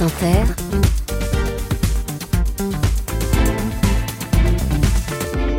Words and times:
France 0.00 0.12
Inter, 0.22 0.54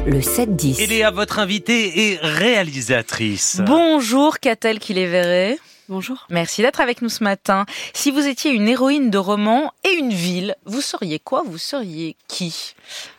le 0.07 0.19
7-10. 0.19 0.77
Elle 0.81 0.91
est 0.91 1.03
à 1.03 1.11
votre 1.11 1.37
invitée 1.37 2.11
et 2.13 2.17
réalisatrice. 2.21 3.61
Bonjour, 3.63 4.39
qu'a-t-elle 4.39 4.79
qui 4.79 4.95
les 4.95 5.05
verrait 5.05 5.59
Bonjour. 5.89 6.25
Merci 6.31 6.63
d'être 6.63 6.81
avec 6.81 7.03
nous 7.03 7.09
ce 7.09 7.23
matin. 7.23 7.67
Si 7.93 8.09
vous 8.09 8.25
étiez 8.25 8.51
une 8.51 8.67
héroïne 8.67 9.11
de 9.11 9.17
roman 9.19 9.73
et 9.83 9.93
une 9.93 10.11
ville, 10.13 10.55
vous 10.65 10.81
seriez 10.81 11.19
quoi? 11.19 11.43
Vous 11.45 11.59
seriez 11.59 12.15
qui? 12.27 12.73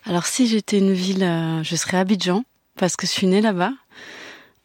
Alors 0.07 0.27
si 0.27 0.49
j'étais 0.49 0.79
une 0.79 0.93
ville, 0.93 1.23
euh, 1.23 1.63
je 1.63 1.77
serais 1.77 1.99
Abidjan, 1.99 2.45
parce 2.77 2.97
que 2.97 3.07
je 3.07 3.13
suis 3.13 3.29
née 3.29 3.43
là-bas. 3.43 3.73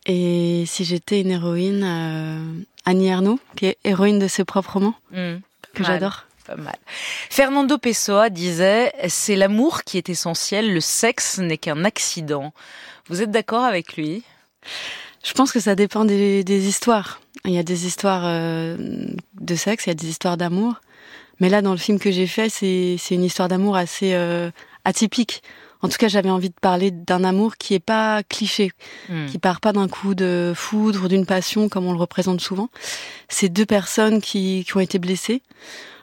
Et 0.07 0.63
si 0.65 0.85
j'étais 0.85 1.21
une 1.21 1.29
héroïne, 1.31 1.83
euh, 1.83 2.63
Annie 2.85 3.09
Ernaux, 3.09 3.39
qui 3.55 3.67
est 3.67 3.77
héroïne 3.83 4.17
de 4.17 4.27
ses 4.27 4.43
propres 4.43 4.73
romans, 4.73 4.95
Hmm, 5.11 5.35
que 5.75 5.83
j'adore. 5.83 6.26
Pas 6.47 6.55
mal. 6.55 6.77
Fernando 7.29 7.77
Pessoa 7.77 8.29
disait 8.29 8.93
C'est 9.09 9.35
l'amour 9.35 9.83
qui 9.83 9.97
est 9.97 10.09
essentiel, 10.09 10.73
le 10.73 10.79
sexe 10.81 11.39
n'est 11.39 11.57
qu'un 11.57 11.83
accident. 11.83 12.53
Vous 13.09 13.21
êtes 13.21 13.31
d'accord 13.31 13.65
avec 13.65 13.97
lui? 13.97 14.23
Je 15.25 15.33
pense 15.33 15.51
que 15.51 15.59
ça 15.59 15.75
dépend 15.75 16.05
des, 16.05 16.43
des 16.45 16.67
histoires. 16.67 17.19
Il 17.43 17.51
y 17.51 17.59
a 17.59 17.63
des 17.63 17.85
histoires 17.85 18.23
euh, 18.25 18.77
de 19.39 19.55
sexe, 19.55 19.85
il 19.85 19.89
y 19.89 19.91
a 19.91 19.95
des 19.95 20.07
histoires 20.07 20.37
d'amour. 20.37 20.75
Mais 21.39 21.49
là, 21.49 21.61
dans 21.61 21.71
le 21.71 21.77
film 21.77 21.99
que 21.99 22.11
j'ai 22.11 22.27
fait, 22.27 22.49
c'est 22.49 22.97
une 23.11 23.23
histoire 23.23 23.47
d'amour 23.47 23.75
assez 23.75 24.13
euh, 24.13 24.49
atypique. 24.85 25.43
En 25.81 25.89
tout 25.89 25.97
cas, 25.97 26.07
j'avais 26.07 26.31
envie 26.31 26.49
de 26.49 26.55
parler 26.59 26.89
d'un 26.89 27.23
amour 27.23 27.57
qui 27.57 27.75
est 27.75 27.79
pas 27.79 28.23
cliché, 28.23 28.71
Hmm. 29.09 29.27
qui 29.27 29.37
part 29.37 29.61
pas 29.61 29.73
d'un 29.73 29.87
coup 29.87 30.15
de 30.15 30.53
foudre 30.55 31.05
ou 31.05 31.07
d'une 31.07 31.25
passion 31.25 31.69
comme 31.69 31.85
on 31.85 31.91
le 31.93 31.99
représente 31.99 32.41
souvent. 32.41 32.69
C'est 33.29 33.49
deux 33.49 33.65
personnes 33.65 34.21
qui, 34.21 34.65
qui 34.65 34.75
ont 34.75 34.79
été 34.79 34.97
blessées 34.97 35.43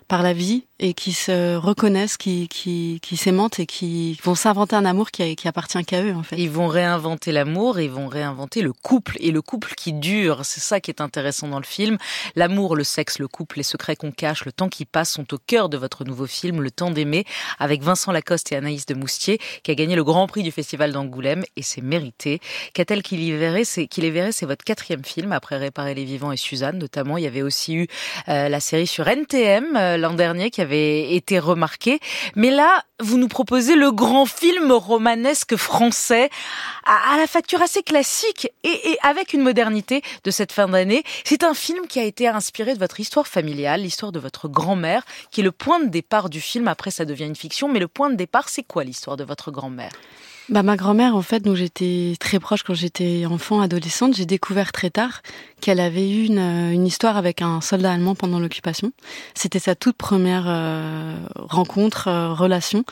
par 0.08 0.22
la 0.22 0.32
vie 0.32 0.66
et 0.80 0.92
qui 0.92 1.12
se 1.12 1.56
reconnaissent, 1.56 2.16
qui, 2.16 2.48
qui, 2.48 3.01
et 3.59 3.66
qui 3.66 4.19
vont 4.25 4.34
s'inventer 4.34 4.75
un 4.75 4.84
amour 4.84 5.12
qui, 5.12 5.36
appartient 5.47 5.84
qu'à 5.84 6.03
eux 6.03 6.14
en 6.14 6.22
fait. 6.25 6.36
Ils 6.36 6.50
vont 6.50 6.67
réinventer 6.67 7.30
l'amour, 7.30 7.78
ils 7.78 7.91
vont 7.91 8.08
réinventer 8.08 8.61
le 8.61 8.72
couple 8.72 9.17
et 9.20 9.30
le 9.30 9.41
couple 9.41 9.75
qui 9.77 9.92
dure. 9.92 10.41
C'est 10.45 10.61
ça 10.61 10.80
qui 10.80 10.91
est 10.91 11.00
intéressant 11.00 11.47
dans 11.47 11.58
le 11.58 11.64
film. 11.64 11.97
L'amour, 12.34 12.75
le 12.75 12.83
sexe, 12.83 13.20
le 13.20 13.28
couple, 13.28 13.58
les 13.58 13.62
secrets 13.62 13.95
qu'on 13.95 14.11
cache, 14.11 14.45
le 14.45 14.52
temps 14.52 14.69
qui 14.69 14.84
passe 14.84 15.11
sont 15.11 15.33
au 15.33 15.39
cœur 15.39 15.69
de 15.69 15.77
votre 15.77 16.05
nouveau 16.05 16.27
film, 16.27 16.61
Le 16.61 16.70
temps 16.70 16.91
d'aimer, 16.91 17.25
avec 17.58 17.83
Vincent 17.83 18.11
Lacoste 18.11 18.50
et 18.50 18.56
Anaïs 18.56 18.86
de 18.86 18.95
Moustier, 18.95 19.39
qui 19.62 19.70
a 19.70 19.75
gagné 19.75 19.95
le 19.95 20.02
Grand 20.02 20.27
Prix 20.27 20.42
du 20.42 20.50
Festival 20.50 20.92
d'Angoulême 20.92 21.45
et 21.56 21.62
c'est 21.62 21.83
mérité. 21.83 22.41
Qu'a-t-elle 22.72 23.02
qu'il 23.02 23.22
y 23.22 23.30
verrait 23.33 23.64
C'est 23.64 23.86
qu'il 23.86 24.05
les 24.05 24.11
verrait, 24.11 24.33
c'est 24.33 24.47
votre 24.47 24.64
quatrième 24.64 25.05
film 25.05 25.33
après 25.33 25.56
Réparer 25.56 25.95
les 25.95 26.05
vivants 26.05 26.33
et 26.33 26.36
Suzanne 26.36 26.78
notamment. 26.78 27.17
Il 27.17 27.25
y 27.25 27.28
avait 27.28 27.42
aussi 27.42 27.75
eu 27.75 27.86
euh, 28.28 28.48
la 28.48 28.58
série 28.58 28.89
sur 28.89 29.06
NTM 29.06 29.77
euh, 29.77 29.97
l'an 29.97 30.14
dernier 30.14 30.50
qui 30.50 30.64
avait 30.65 31.15
été 31.15 31.39
remarquée. 31.39 32.01
Mais 32.34 32.51
là, 32.51 32.83
vous 33.01 33.17
nous 33.17 33.29
proposez 33.29 33.77
le 33.77 33.93
grand 33.93 34.27
film 34.27 34.73
romanesque 34.73 35.57
français 35.57 36.31
à, 36.84 37.17
la 37.17 37.27
facture 37.27 37.62
assez 37.62 37.83
classique 37.83 38.48
et 38.62 38.98
avec 39.03 39.33
une 39.33 39.42
modernité 39.42 40.03
de 40.25 40.31
cette 40.31 40.53
fin 40.53 40.69
d'année. 40.69 41.05
C'est 41.25 41.45
un 41.45 41.55
film 41.55 41.87
qui 41.87 42.01
a 42.01 42.05
été 42.05 42.29
inspiré 42.29 42.75
de 42.75 42.79
votre 42.79 43.01
histoire 43.01 43.29
familiale, 43.29 43.83
l'histoire 43.83 44.12
de 44.12 44.19
votre 44.19 44.48
grand-mère, 44.48 45.05
qui 45.31 45.41
est 45.41 45.45
le 45.45 45.53
point 45.53 45.81
de 45.81 45.89
départ 45.89 46.29
du 46.29 46.41
film. 46.41 46.69
Après, 46.69 46.91
ça 46.91 47.05
devient 47.05 47.27
une 47.27 47.37
fiction, 47.37 47.69
mais 47.69 47.81
le 47.81 47.89
point 47.89 48.11
de 48.11 48.17
départ, 48.17 48.48
c'est 48.48 48.62
quoi 48.65 48.85
l'histoire 48.85 49.17
de 49.17 49.25
votre 49.25 49.51
grand-mère? 49.51 49.92
Bah, 50.50 50.62
ma 50.62 50.77
grand-mère, 50.77 51.17
en 51.17 51.23
fait, 51.23 51.41
dont 51.41 51.55
j'étais 51.55 52.17
très 52.20 52.39
proche 52.39 52.62
quand 52.62 52.75
j'étais 52.75 53.25
enfant, 53.25 53.62
adolescente, 53.62 54.14
j'ai 54.14 54.27
découvert 54.27 54.73
très 54.73 54.91
tard 54.91 55.23
qu'elle 55.62 55.81
avait 55.81 56.11
eu 56.11 56.27
une, 56.27 56.39
euh, 56.39 56.70
une 56.70 56.86
histoire 56.86 57.17
avec 57.17 57.41
un 57.41 57.62
soldat 57.62 57.92
allemand 57.92 58.14
pendant 58.14 58.39
l'occupation. 58.39 58.92
C'était 59.34 59.59
sa 59.59 59.75
toute 59.75 59.97
première 59.97 60.45
euh, 60.47 61.17
rencontre, 61.34 62.09
euh, 62.09 62.34
relation. 62.34 62.84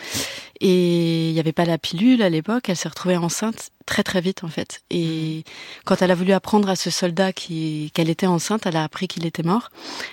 Et 0.64 1.28
il 1.28 1.34
n'y 1.34 1.41
avait 1.41 1.52
pas 1.52 1.64
la 1.64 1.77
pilule 1.77 2.22
à 2.22 2.30
l'époque. 2.30 2.68
Elle 2.68 2.77
s'est 2.77 2.88
retrouvée 2.88 3.16
enceinte 3.16 3.70
très 3.84 4.05
très 4.05 4.20
vite 4.20 4.44
en 4.44 4.48
fait. 4.48 4.82
Et 4.91 5.42
quand 5.84 6.00
elle 6.03 6.12
a 6.12 6.14
voulu 6.14 6.32
apprendre 6.32 6.69
à 6.70 6.76
ce 6.76 6.88
soldat 6.88 7.32
qu'elle 7.32 8.09
était 8.09 8.28
enceinte, 8.28 8.64
elle 8.64 8.76
a 8.76 8.84
appris 8.84 9.09
qu'il 9.09 9.26
était 9.26 9.42
mort. 9.42 9.70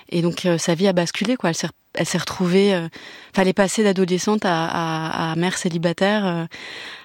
Et 0.09 0.23
donc 0.23 0.47
euh, 0.47 0.57
sa 0.57 0.73
vie 0.73 0.87
a 0.87 0.93
basculé 0.93 1.35
quoi. 1.35 1.49
Elle 1.49 1.55
s'est 1.55 1.69
elle 1.93 2.05
s'est 2.05 2.17
retrouvée, 2.17 2.73
euh, 2.73 2.87
fallait 3.33 3.53
passer 3.53 3.83
d'adolescente 3.83 4.43
à, 4.45 4.65
à, 4.65 5.31
à 5.31 5.35
mère 5.35 5.57
célibataire 5.57 6.25
euh, 6.25 6.45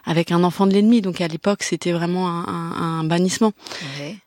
avec 0.05 0.33
un 0.33 0.43
enfant 0.43 0.67
de 0.67 0.73
l'ennemi. 0.73 1.03
Donc 1.03 1.21
à 1.21 1.29
l'époque 1.29 1.63
c'était 1.63 1.93
vraiment 1.93 2.29
un, 2.29 2.45
un, 2.47 3.01
un 3.01 3.05
bannissement. 3.05 3.53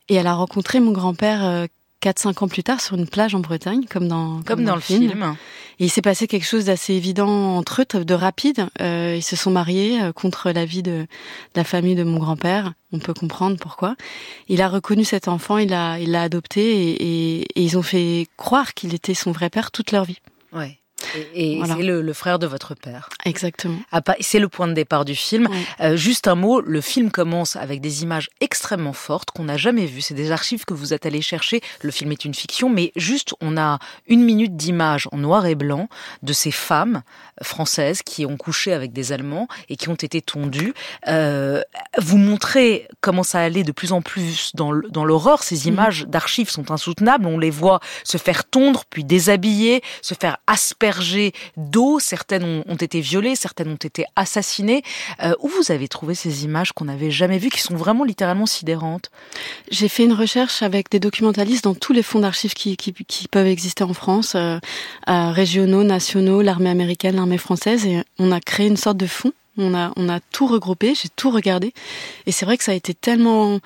Et 0.09 0.15
elle 0.15 0.27
a 0.27 0.35
rencontré 0.35 0.79
mon 0.79 0.91
grand-père 0.91 1.43
euh, 1.43 1.65
4-5 2.03 2.43
ans 2.43 2.47
plus 2.47 2.63
tard 2.63 2.81
sur 2.81 2.95
une 2.95 3.07
plage 3.07 3.33
en 3.33 3.39
Bretagne, 3.39 3.85
comme 3.89 4.07
dans, 4.07 4.41
Comme 4.43 4.63
dans 4.63 4.75
le 4.75 4.81
film. 4.81 5.35
Et 5.79 5.85
il 5.85 5.89
s'est 5.89 6.01
passé 6.01 6.27
quelque 6.27 6.45
chose 6.45 6.65
d'assez 6.65 6.93
évident 6.93 7.55
entre 7.57 7.81
eux, 7.95 8.05
de 8.05 8.13
rapide. 8.13 8.67
Euh, 8.81 9.15
ils 9.17 9.21
se 9.23 9.35
sont 9.35 9.51
mariés 9.51 10.01
euh, 10.01 10.11
contre 10.11 10.51
l'avis 10.51 10.81
de, 10.83 10.91
de 11.01 11.07
la 11.55 11.63
famille 11.63 11.95
de 11.95 12.03
mon 12.03 12.17
grand-père. 12.19 12.73
On 12.91 12.99
peut 12.99 13.13
comprendre 13.13 13.57
pourquoi. 13.57 13.95
Il 14.47 14.61
a 14.61 14.69
reconnu 14.69 15.03
cet 15.03 15.27
enfant, 15.27 15.57
il 15.57 15.69
l'a, 15.69 15.99
il 15.99 16.15
adopté 16.15 16.61
et, 16.61 16.91
et- 16.91 17.41
et 17.55 17.61
ils 17.63 17.77
ont 17.77 17.81
fait 17.83 18.27
croire 18.37 18.73
qu'il 18.73 18.93
était 18.93 19.13
son 19.13 19.31
vrai 19.31 19.49
père 19.49 19.71
toute 19.71 19.91
leur 19.91 20.05
vie. 20.05 20.19
Ouais. 20.53 20.79
Et, 21.15 21.53
et 21.53 21.57
Voilà. 21.57 21.75
c'est 21.75 21.83
le, 21.83 22.01
le 22.01 22.13
frère 22.13 22.39
de 22.39 22.47
votre 22.47 22.75
père. 22.75 23.09
Exactement. 23.25 23.77
C'est 24.19 24.39
le 24.39 24.49
point 24.49 24.67
de 24.67 24.73
départ 24.73 25.05
du 25.05 25.15
film. 25.15 25.47
Euh, 25.81 25.95
juste 25.95 26.27
un 26.27 26.35
mot, 26.35 26.61
le 26.61 26.81
film 26.81 27.11
commence 27.11 27.55
avec 27.55 27.81
des 27.81 28.03
images 28.03 28.29
extrêmement 28.41 28.93
fortes 28.93 29.31
qu'on 29.31 29.45
n'a 29.45 29.57
jamais 29.57 29.85
vues. 29.85 30.01
C'est 30.01 30.13
des 30.13 30.31
archives 30.31 30.65
que 30.65 30.73
vous 30.73 30.93
êtes 30.93 31.05
allés 31.05 31.21
chercher. 31.21 31.61
Le 31.81 31.91
film 31.91 32.11
est 32.11 32.25
une 32.25 32.33
fiction, 32.33 32.69
mais 32.69 32.91
juste 32.95 33.33
on 33.41 33.57
a 33.57 33.79
une 34.07 34.23
minute 34.23 34.55
d'image 34.55 35.07
en 35.11 35.17
noir 35.17 35.45
et 35.45 35.55
blanc 35.55 35.89
de 36.23 36.33
ces 36.33 36.51
femmes 36.51 37.01
françaises 37.41 38.01
qui 38.03 38.25
ont 38.25 38.37
couché 38.37 38.73
avec 38.73 38.93
des 38.93 39.11
Allemands 39.11 39.47
et 39.69 39.75
qui 39.75 39.89
ont 39.89 39.95
été 39.95 40.21
tondues. 40.21 40.73
Euh, 41.07 41.61
vous 41.97 42.17
montrez 42.17 42.87
comment 43.01 43.23
ça 43.23 43.39
allait 43.39 43.63
de 43.63 43.71
plus 43.71 43.91
en 43.91 44.01
plus 44.01 44.51
dans 44.55 44.71
l'horreur. 45.05 45.43
Ces 45.43 45.67
images 45.67 46.05
d'archives 46.07 46.49
sont 46.49 46.71
insoutenables. 46.71 47.25
On 47.25 47.37
les 47.37 47.51
voit 47.51 47.79
se 48.03 48.17
faire 48.17 48.43
tondre, 48.45 48.83
puis 48.89 49.03
déshabiller, 49.03 49.81
se 50.01 50.13
faire 50.13 50.37
asperger 50.47 51.06
d'eau. 51.55 51.99
Certaines 51.99 52.63
ont, 52.67 52.75
été 52.75 53.01
violées, 53.01 53.35
certaines 53.35 53.69
ont 53.69 53.75
été 53.75 54.05
assassinées. 54.15 54.83
Euh, 55.23 55.33
où 55.39 55.47
vous 55.47 55.71
avez 55.71 55.87
trouvé 55.87 56.15
ces 56.15 56.43
images 56.43 56.71
qu'on 56.71 56.85
n'avait 56.85 57.11
jamais 57.11 57.37
vues, 57.37 57.49
qui 57.49 57.61
sont 57.61 57.75
vraiment 57.75 58.03
littéralement 58.03 58.45
sidérantes? 58.45 59.11
J'ai 59.71 59.87
fait 59.87 60.03
une 60.05 60.13
recherche 60.13 60.61
avec 60.61 60.89
des 60.89 60.99
documentalistes 60.99 61.63
dans 61.63 61.75
tous 61.75 61.93
les 61.93 62.03
fonds 62.03 62.19
d'archives 62.19 62.53
qui 62.53 63.27
peuvent 63.31 63.47
exister 63.47 63.83
en 63.83 63.93
France, 63.93 64.33
euh, 64.35 64.59
euh, 65.09 65.31
régionaux, 65.31 65.83
nationaux, 65.83 66.41
l'armée 66.41 66.69
américaine, 66.69 67.15
l'armée 67.15 67.37
française, 67.37 67.85
et 67.85 68.03
on 68.19 68.31
a 68.31 68.39
créé 68.39 68.67
une 68.67 68.77
sorte 68.77 68.97
de 68.97 69.07
fonds. 69.07 69.33
On 69.59 69.73
a, 69.73 69.91
on 69.95 70.07
a 70.07 70.19
tout 70.19 70.45
regroupé, 70.45 70.93
j'ai 70.93 71.09
tout 71.09 71.31
regardé, 71.31 71.73
et 72.27 72.31
c'est 72.31 72.45
vrai 72.45 72.57
que 72.57 72.63
ça 72.63 72.73
a 72.73 72.75
été 72.75 72.93
tellement, 72.93 73.59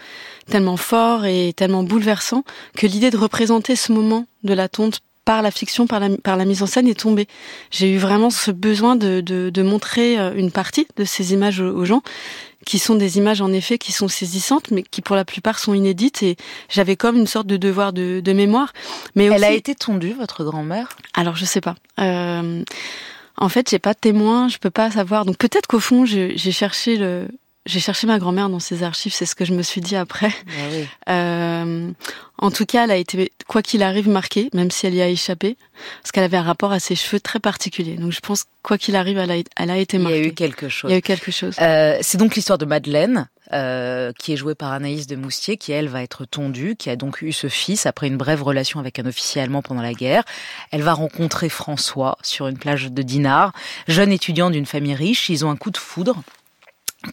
tellement 0.49 0.77
fort 0.77 1.25
et 1.25 1.51
tellement 1.53 1.83
bouleversant 1.83 2.45
que 2.77 2.87
l'idée 2.87 3.09
de 3.09 3.17
représenter 3.17 3.75
ce 3.75 3.91
moment 3.91 4.25
de 4.45 4.53
la 4.53 4.69
tonte 4.69 5.01
par 5.25 5.41
la 5.41 5.51
fiction, 5.51 5.87
par 5.87 5.99
la, 5.99 6.09
par 6.17 6.37
la 6.37 6.45
mise 6.45 6.63
en 6.63 6.65
scène 6.65 6.87
est 6.87 6.99
tombée. 6.99 7.27
J'ai 7.69 7.91
eu 7.93 7.97
vraiment 7.97 8.29
ce 8.29 8.51
besoin 8.51 8.95
de, 8.95 9.21
de, 9.21 9.49
de 9.49 9.61
montrer 9.61 10.19
euh, 10.19 10.33
une 10.35 10.51
partie 10.51 10.87
de 10.97 11.03
ces 11.05 11.33
images 11.33 11.59
aux, 11.59 11.75
aux 11.75 11.85
gens, 11.85 12.01
qui 12.65 12.79
sont 12.79 12.95
des 12.95 13.17
images 13.17 13.41
en 13.41 13.51
effet 13.51 13.77
qui 13.77 13.91
sont 13.91 14.07
saisissantes, 14.07 14.71
mais 14.71 14.83
qui 14.83 15.01
pour 15.01 15.15
la 15.15 15.25
plupart 15.25 15.59
sont 15.59 15.73
inédites. 15.73 16.23
Et 16.23 16.37
j'avais 16.69 16.95
comme 16.95 17.17
une 17.17 17.27
sorte 17.27 17.47
de 17.47 17.57
devoir 17.57 17.93
de, 17.93 18.19
de 18.19 18.33
mémoire. 18.33 18.73
Mais 19.15 19.25
Elle 19.25 19.33
aussi, 19.33 19.43
a 19.45 19.51
été 19.51 19.75
tondue, 19.75 20.13
votre 20.13 20.43
grand-mère? 20.43 20.89
Alors 21.13 21.35
je 21.35 21.45
sais 21.45 21.61
pas. 21.61 21.75
Euh, 21.99 22.63
en 23.37 23.49
fait, 23.49 23.69
j'ai 23.69 23.79
pas 23.79 23.93
de 23.93 23.99
témoin, 23.99 24.47
je 24.47 24.57
peux 24.57 24.69
pas 24.69 24.91
savoir. 24.91 25.25
Donc 25.25 25.37
peut-être 25.37 25.67
qu'au 25.67 25.79
fond, 25.79 26.05
j'ai 26.05 26.37
cherché 26.37 26.97
le, 26.97 27.27
j'ai 27.65 27.79
cherché 27.79 28.07
ma 28.07 28.17
grand-mère 28.19 28.49
dans 28.49 28.59
ses 28.59 28.83
archives. 28.83 29.13
C'est 29.13 29.25
ce 29.25 29.35
que 29.35 29.45
je 29.45 29.53
me 29.53 29.61
suis 29.61 29.81
dit 29.81 29.95
après. 29.95 30.31
Euh, 31.09 31.91
en 32.37 32.51
tout 32.51 32.65
cas, 32.65 32.85
elle 32.85 32.91
a 32.91 32.95
été, 32.95 33.31
quoi 33.47 33.61
qu'il 33.61 33.83
arrive, 33.83 34.09
marquée, 34.09 34.49
même 34.53 34.71
si 34.71 34.87
elle 34.87 34.95
y 34.95 35.01
a 35.01 35.07
échappé, 35.07 35.57
parce 36.01 36.11
qu'elle 36.11 36.23
avait 36.23 36.37
un 36.37 36.43
rapport 36.43 36.71
à 36.71 36.79
ses 36.79 36.95
cheveux 36.95 37.19
très 37.19 37.39
particulier. 37.39 37.95
Donc 37.97 38.11
je 38.11 38.19
pense, 38.19 38.45
quoi 38.63 38.77
qu'il 38.77 38.95
arrive, 38.95 39.17
elle 39.17 39.31
a, 39.31 39.35
elle 39.57 39.69
a 39.69 39.77
été 39.77 39.97
Il 39.97 39.99
y 39.99 40.03
marquée. 40.03 40.17
a 40.19 40.23
eu 40.27 40.33
quelque 40.33 40.69
chose. 40.69 40.89
Il 40.89 40.93
y 40.93 40.95
a 40.95 40.97
eu 40.97 41.01
quelque 41.03 41.31
chose. 41.31 41.55
Euh, 41.61 41.97
c'est 42.01 42.17
donc 42.17 42.35
l'histoire 42.35 42.57
de 42.57 42.65
Madeleine, 42.65 43.27
euh, 43.53 44.11
qui 44.17 44.33
est 44.33 44.37
jouée 44.37 44.55
par 44.55 44.71
Anaïs 44.71 45.05
de 45.07 45.15
Moustier, 45.15 45.57
qui 45.57 45.71
elle 45.71 45.87
va 45.89 46.01
être 46.01 46.25
tondue, 46.25 46.75
qui 46.77 46.89
a 46.89 46.95
donc 46.95 47.21
eu 47.21 47.31
ce 47.31 47.47
fils 47.47 47.85
après 47.85 48.07
une 48.07 48.17
brève 48.17 48.41
relation 48.41 48.79
avec 48.79 48.97
un 48.97 49.05
officier 49.05 49.41
allemand 49.41 49.61
pendant 49.61 49.81
la 49.81 49.93
guerre. 49.93 50.23
Elle 50.71 50.81
va 50.81 50.93
rencontrer 50.93 51.49
François 51.49 52.17
sur 52.23 52.47
une 52.47 52.57
plage 52.57 52.91
de 52.91 53.01
Dinard, 53.03 53.53
jeune 53.87 54.11
étudiant 54.11 54.49
d'une 54.49 54.65
famille 54.65 54.95
riche. 54.95 55.29
Ils 55.29 55.45
ont 55.45 55.51
un 55.51 55.57
coup 55.57 55.69
de 55.71 55.77
foudre. 55.77 56.23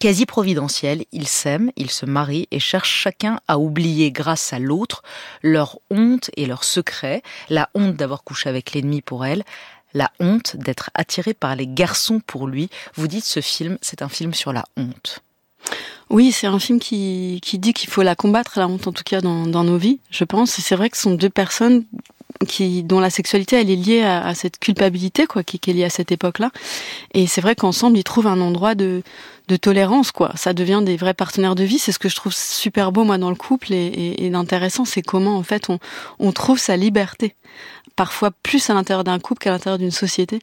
Quasi 0.01 0.27
providentiel, 0.27 1.05
ils 1.13 1.27
s'aiment, 1.27 1.73
ils 1.77 1.91
se 1.91 2.05
marient 2.05 2.47
et 2.51 2.61
cherchent 2.61 2.95
chacun 2.95 3.41
à 3.49 3.59
oublier 3.59 4.13
grâce 4.13 4.53
à 4.53 4.59
l'autre 4.59 5.03
leur 5.43 5.79
honte 5.91 6.31
et 6.37 6.45
leur 6.45 6.63
secret, 6.63 7.23
la 7.49 7.71
honte 7.75 7.97
d'avoir 7.97 8.23
couché 8.23 8.51
avec 8.51 8.73
l'ennemi 8.73 9.01
pour 9.01 9.25
elle, 9.25 9.45
la 9.95 10.11
honte 10.21 10.57
d'être 10.57 10.91
attiré 10.93 11.33
par 11.33 11.57
les 11.57 11.67
garçons 11.67 12.21
pour 12.21 12.47
lui. 12.47 12.69
Vous 12.95 13.09
dites 13.09 13.25
ce 13.25 13.41
film, 13.41 13.79
c'est 13.81 14.03
un 14.03 14.11
film 14.11 14.35
sur 14.35 14.53
la 14.53 14.67
honte. 14.77 15.21
Oui, 16.11 16.33
c'est 16.33 16.47
un 16.47 16.59
film 16.59 16.79
qui, 16.79 17.41
qui 17.43 17.59
dit 17.59 17.73
qu'il 17.73 17.89
faut 17.89 18.03
la 18.03 18.15
combattre, 18.15 18.59
la 18.59 18.69
honte 18.69 18.87
en 18.87 18.93
tout 18.93 19.05
cas 19.05 19.23
dans, 19.23 19.47
dans 19.47 19.65
nos 19.65 19.79
vies, 19.79 20.01
je 20.11 20.25
pense. 20.25 20.59
Et 20.59 20.63
c'est 20.63 20.77
vrai 20.77 20.91
que 20.91 20.97
ce 20.97 21.05
sont 21.05 21.15
deux 21.15 21.31
personnes 21.31 21.85
qui, 22.47 22.83
dont 22.83 23.01
la 23.01 23.11
sexualité 23.11 23.57
elle 23.57 23.71
est 23.71 23.77
liée 23.77 24.03
à, 24.03 24.35
cette 24.35 24.59
culpabilité 24.59 25.27
quoi, 25.27 25.43
qui, 25.43 25.59
qui, 25.59 25.71
est 25.71 25.75
liée 25.75 25.85
à 25.85 25.91
cette 25.91 26.13
époque-là. 26.13 26.51
Et 27.15 27.27
c'est 27.27 27.41
vrai 27.41 27.55
qu'ensemble 27.55 27.99
ils 27.99 28.05
trouvent 28.05 28.27
un 28.27 28.41
endroit 28.41 28.75
de 28.75 29.03
de 29.49 29.57
tolérance, 29.57 30.13
quoi. 30.13 30.31
Ça 30.37 30.53
devient 30.53 30.83
des 30.85 30.97
vrais 30.97 31.15
partenaires 31.15 31.55
de 31.55 31.65
vie. 31.65 31.79
C'est 31.79 31.91
ce 31.91 31.99
que 31.99 32.09
je 32.09 32.17
trouve 32.17 32.35
super 32.35 32.93
beau, 32.93 33.05
moi, 33.05 33.19
dans 33.19 33.31
le 33.31 33.35
couple 33.35 33.73
et, 33.73 33.87
et, 33.87 34.27
et 34.27 34.31
d'intéressant. 34.31 34.85
C'est 34.85 35.03
comment, 35.03 35.37
en 35.37 35.43
fait, 35.43 35.71
on, 35.71 35.79
on 36.19 36.33
trouve 36.33 36.59
sa 36.59 36.77
liberté 36.77 37.35
parfois 37.99 38.31
plus 38.31 38.71
à 38.71 38.75
l'intérieur 38.75 39.03
d'un 39.03 39.19
couple 39.19 39.43
qu'à 39.43 39.51
l'intérieur 39.51 39.77
d'une 39.77 39.91
société. 39.91 40.39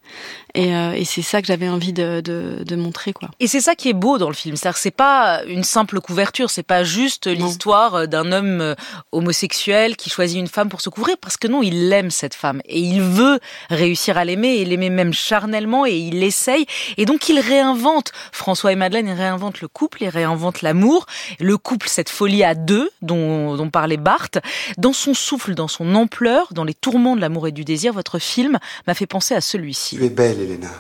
Et, 0.56 0.76
euh, 0.76 0.92
et 0.92 1.06
c'est 1.06 1.22
ça 1.22 1.40
que 1.42 1.48
j'avais 1.48 1.70
envie 1.70 1.94
de, 1.94 2.20
de, 2.20 2.64
de, 2.66 2.76
montrer, 2.76 3.14
quoi. 3.14 3.30
Et 3.40 3.48
c'est 3.48 3.62
ça 3.62 3.76
qui 3.76 3.88
est 3.88 3.94
beau 3.94 4.18
dans 4.18 4.28
le 4.28 4.36
film, 4.36 4.58
c'est-à-dire 4.58 4.78
c'est 4.78 4.92
pas 4.92 5.42
une 5.46 5.64
simple 5.64 6.02
couverture, 6.02 6.50
c'est 6.50 6.64
pas 6.64 6.84
juste 6.84 7.28
l'histoire 7.28 8.10
d'un 8.10 8.34
homme 8.34 8.60
euh, 8.60 8.76
homosexuel 9.14 9.96
qui 9.96 10.10
choisit 10.10 10.38
une 10.38 10.50
femme 10.50 10.68
pour 10.68 10.82
se 10.82 10.90
couvrir, 10.90 11.16
parce 11.18 11.38
que 11.38 11.48
non, 11.48 11.64
il 11.64 11.92
aime 11.94 12.12
cette 12.12 12.34
femme 12.34 12.62
et 12.66 12.80
il 12.80 13.02
veut 13.02 13.40
réussir 13.70 14.18
à 14.18 14.26
l'aimer 14.26 14.56
et 14.56 14.66
l'aimer 14.66 14.90
même 14.90 15.14
charnellement 15.14 15.86
et 15.86 15.96
il 15.96 16.24
essaye 16.24 16.66
et 16.98 17.06
donc 17.06 17.30
il 17.30 17.40
réinvente. 17.40 18.12
François 18.34 18.74
et 18.74 18.76
Madeleine, 18.76 19.08
il 19.08 19.14
réinvente 19.14 19.62
le 19.62 19.70
couple, 19.70 20.04
il 20.04 20.10
réinvente 20.10 20.62
l'amour, 20.62 21.06
le 21.40 21.58
couple, 21.58 21.88
cette 21.88 22.10
folie 22.10 22.44
à 22.44 22.54
deux 22.54 22.90
dont, 23.02 23.56
dont 23.56 23.70
parlait 23.70 23.96
Barthes, 23.96 24.40
dans 24.78 24.94
son 24.94 25.14
souffle, 25.14 25.56
dans 25.56 25.70
son 25.70 25.96
ampleur, 25.96 26.50
dans 26.52 26.66
les 26.66 26.74
tourments 26.74 27.16
de 27.16 27.22
l'amour 27.22 27.45
et 27.48 27.52
du 27.52 27.64
désir, 27.64 27.94
votre 27.94 28.20
film 28.20 28.60
m'a 28.88 28.94
fait 28.94 29.08
penser 29.08 29.34
à 29.34 29.42
celui-ci. 29.42 29.98
Tu 29.98 30.06
es 30.06 30.10
belle, 30.10 30.40
Elena. 30.40 30.72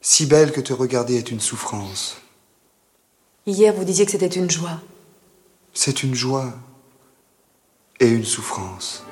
Si 0.00 0.26
belle 0.26 0.52
que 0.52 0.60
te 0.60 0.72
regarder 0.72 1.16
est 1.16 1.30
une 1.30 1.40
souffrance. 1.40 2.18
Hier, 3.46 3.72
vous 3.72 3.84
disiez 3.84 4.04
que 4.04 4.12
c'était 4.12 4.26
une 4.26 4.50
joie. 4.50 4.80
C'est 5.72 6.02
une 6.02 6.14
joie 6.14 6.52
et 8.00 8.08
une 8.08 8.24
souffrance. 8.24 9.04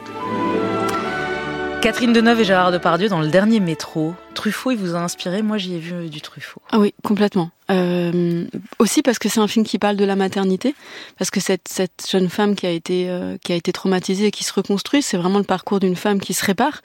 Catherine 1.81 2.13
Deneuve 2.13 2.41
et 2.41 2.45
Gérard 2.45 2.73
Depardieu 2.73 3.09
dans 3.09 3.21
le 3.21 3.29
dernier 3.29 3.59
métro. 3.59 4.15
Truffaut, 4.33 4.71
il 4.71 4.79
vous 4.79 4.95
a 4.95 4.99
inspiré 4.99 5.43
Moi, 5.43 5.59
j'y 5.59 5.75
ai 5.75 5.79
vu 5.79 6.09
du 6.09 6.21
Truffaut. 6.21 6.63
Ah 6.71 6.79
oui, 6.79 6.95
complètement. 7.03 7.51
Euh, 7.71 8.45
aussi 8.79 9.03
parce 9.03 9.19
que 9.19 9.29
c'est 9.29 9.41
un 9.41 9.47
film 9.47 9.65
qui 9.65 9.79
parle 9.79 9.97
de 9.97 10.05
la 10.05 10.17
maternité, 10.17 10.75
parce 11.17 11.31
que 11.31 11.41
cette, 11.41 11.69
cette 11.69 12.07
jeune 12.11 12.29
femme 12.29 12.55
qui 12.55 12.67
a 12.67 12.71
été 12.71 13.09
euh, 13.09 13.37
qui 13.43 13.53
a 13.53 13.57
été 13.57 13.73
traumatisée 13.73 14.27
et 14.27 14.31
qui 14.31 14.45
se 14.45 14.53
reconstruit, 14.53 15.01
c'est 15.01 15.17
vraiment 15.17 15.39
le 15.39 15.45
parcours 15.45 15.81
d'une 15.81 15.97
femme 15.97 16.21
qui 16.21 16.35
se 16.35 16.45
répare. 16.45 16.83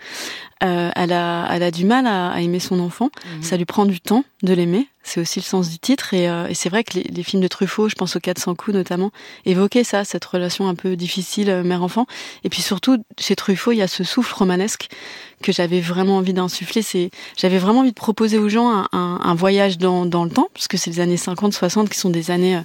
Euh, 0.64 0.90
elle 0.96 1.14
a 1.14 1.48
elle 1.52 1.62
a 1.64 1.72
du 1.72 1.86
mal 1.86 2.08
à, 2.08 2.30
à 2.30 2.42
aimer 2.42 2.60
son 2.60 2.80
enfant. 2.80 3.10
Mhm. 3.36 3.44
Ça 3.44 3.58
lui 3.58 3.66
prend 3.66 3.86
du 3.86 4.00
temps 4.00 4.24
de 4.44 4.54
l'aimer. 4.54 4.88
C'est 5.04 5.22
aussi 5.22 5.40
le 5.40 5.46
sens 5.46 5.70
du 5.70 5.80
titre 5.80 6.14
et, 6.14 6.28
euh, 6.28 6.48
et 6.48 6.54
c'est 6.54 6.68
vrai 6.68 6.84
que 6.84 6.96
les, 6.96 7.04
les, 7.04 7.24
films 7.24 7.42
de 7.42 7.48
Truffaut, 7.48 7.88
je 7.88 7.96
pense 7.96 8.18
aux 8.18 8.20
400 8.20 8.56
coups 8.56 8.76
notamment, 8.76 9.12
évoquaient 9.46 9.86
ça, 9.86 10.04
cette 10.04 10.26
relation 10.26 10.68
un 10.68 10.76
peu 10.76 10.98
difficile 10.98 11.50
euh, 11.50 11.64
mère-enfant. 11.64 12.08
Et 12.44 12.50
puis 12.50 12.62
surtout 12.62 13.02
chez 13.18 13.36
Truffaut, 13.36 13.72
il 13.72 13.78
y 13.78 13.82
a 13.82 13.88
ce 13.88 14.04
souffle 14.04 14.34
romanesque 14.36 14.90
que 15.42 15.52
j'avais 15.52 15.82
vraiment 15.82 16.18
envie 16.18 16.34
d'insuffler. 16.34 16.82
C'est, 16.82 17.12
j'avais 17.36 17.58
vraiment 17.58 17.82
envie 17.82 17.92
de 17.92 17.96
proposer 17.96 18.38
aux 18.38 18.50
gens 18.50 18.86
un, 18.92 19.36
voyage 19.36 19.78
dans, 19.78 20.06
dans 20.06 20.24
le 20.24 20.30
temps, 20.30 20.50
puisque 20.54 20.78
c'est 20.78 20.90
les 20.90 21.00
années 21.00 21.16
50-60 21.16 21.90
qui 21.90 22.00
sont 22.00 22.10
des 22.10 22.32
années 22.32 22.58
euh, 22.58 22.62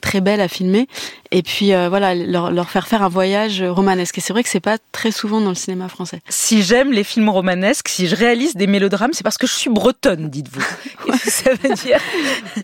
très 0.00 0.20
belles 0.20 0.40
à 0.40 0.48
filmer. 0.48 0.88
Et 1.30 1.42
puis 1.42 1.74
euh, 1.74 1.88
voilà 1.88 2.14
leur, 2.14 2.50
leur, 2.50 2.70
faire 2.70 2.88
faire 2.88 3.02
un 3.02 3.08
voyage 3.08 3.62
romanesque. 3.62 4.18
Et 4.18 4.20
c'est 4.20 4.32
vrai 4.32 4.42
que 4.42 4.48
c'est 4.48 4.60
pas 4.60 4.78
très 4.92 5.10
souvent 5.10 5.40
dans 5.40 5.50
le 5.50 5.54
cinéma 5.54 5.88
français. 5.88 6.20
Si 6.28 6.62
j'aime 6.62 6.92
les 6.92 7.04
films 7.04 7.28
romanesques 7.28 7.88
si 7.88 8.06
je 8.06 8.16
réalise 8.16 8.54
des 8.54 8.66
mélodrames 8.66 9.10
c'est 9.12 9.22
parce 9.24 9.38
que 9.38 9.46
je 9.46 9.52
suis 9.52 9.70
bretonne 9.70 10.28
dites-vous. 10.30 10.64
Ça 11.24 11.50
veut 11.54 11.74
dire 11.74 12.00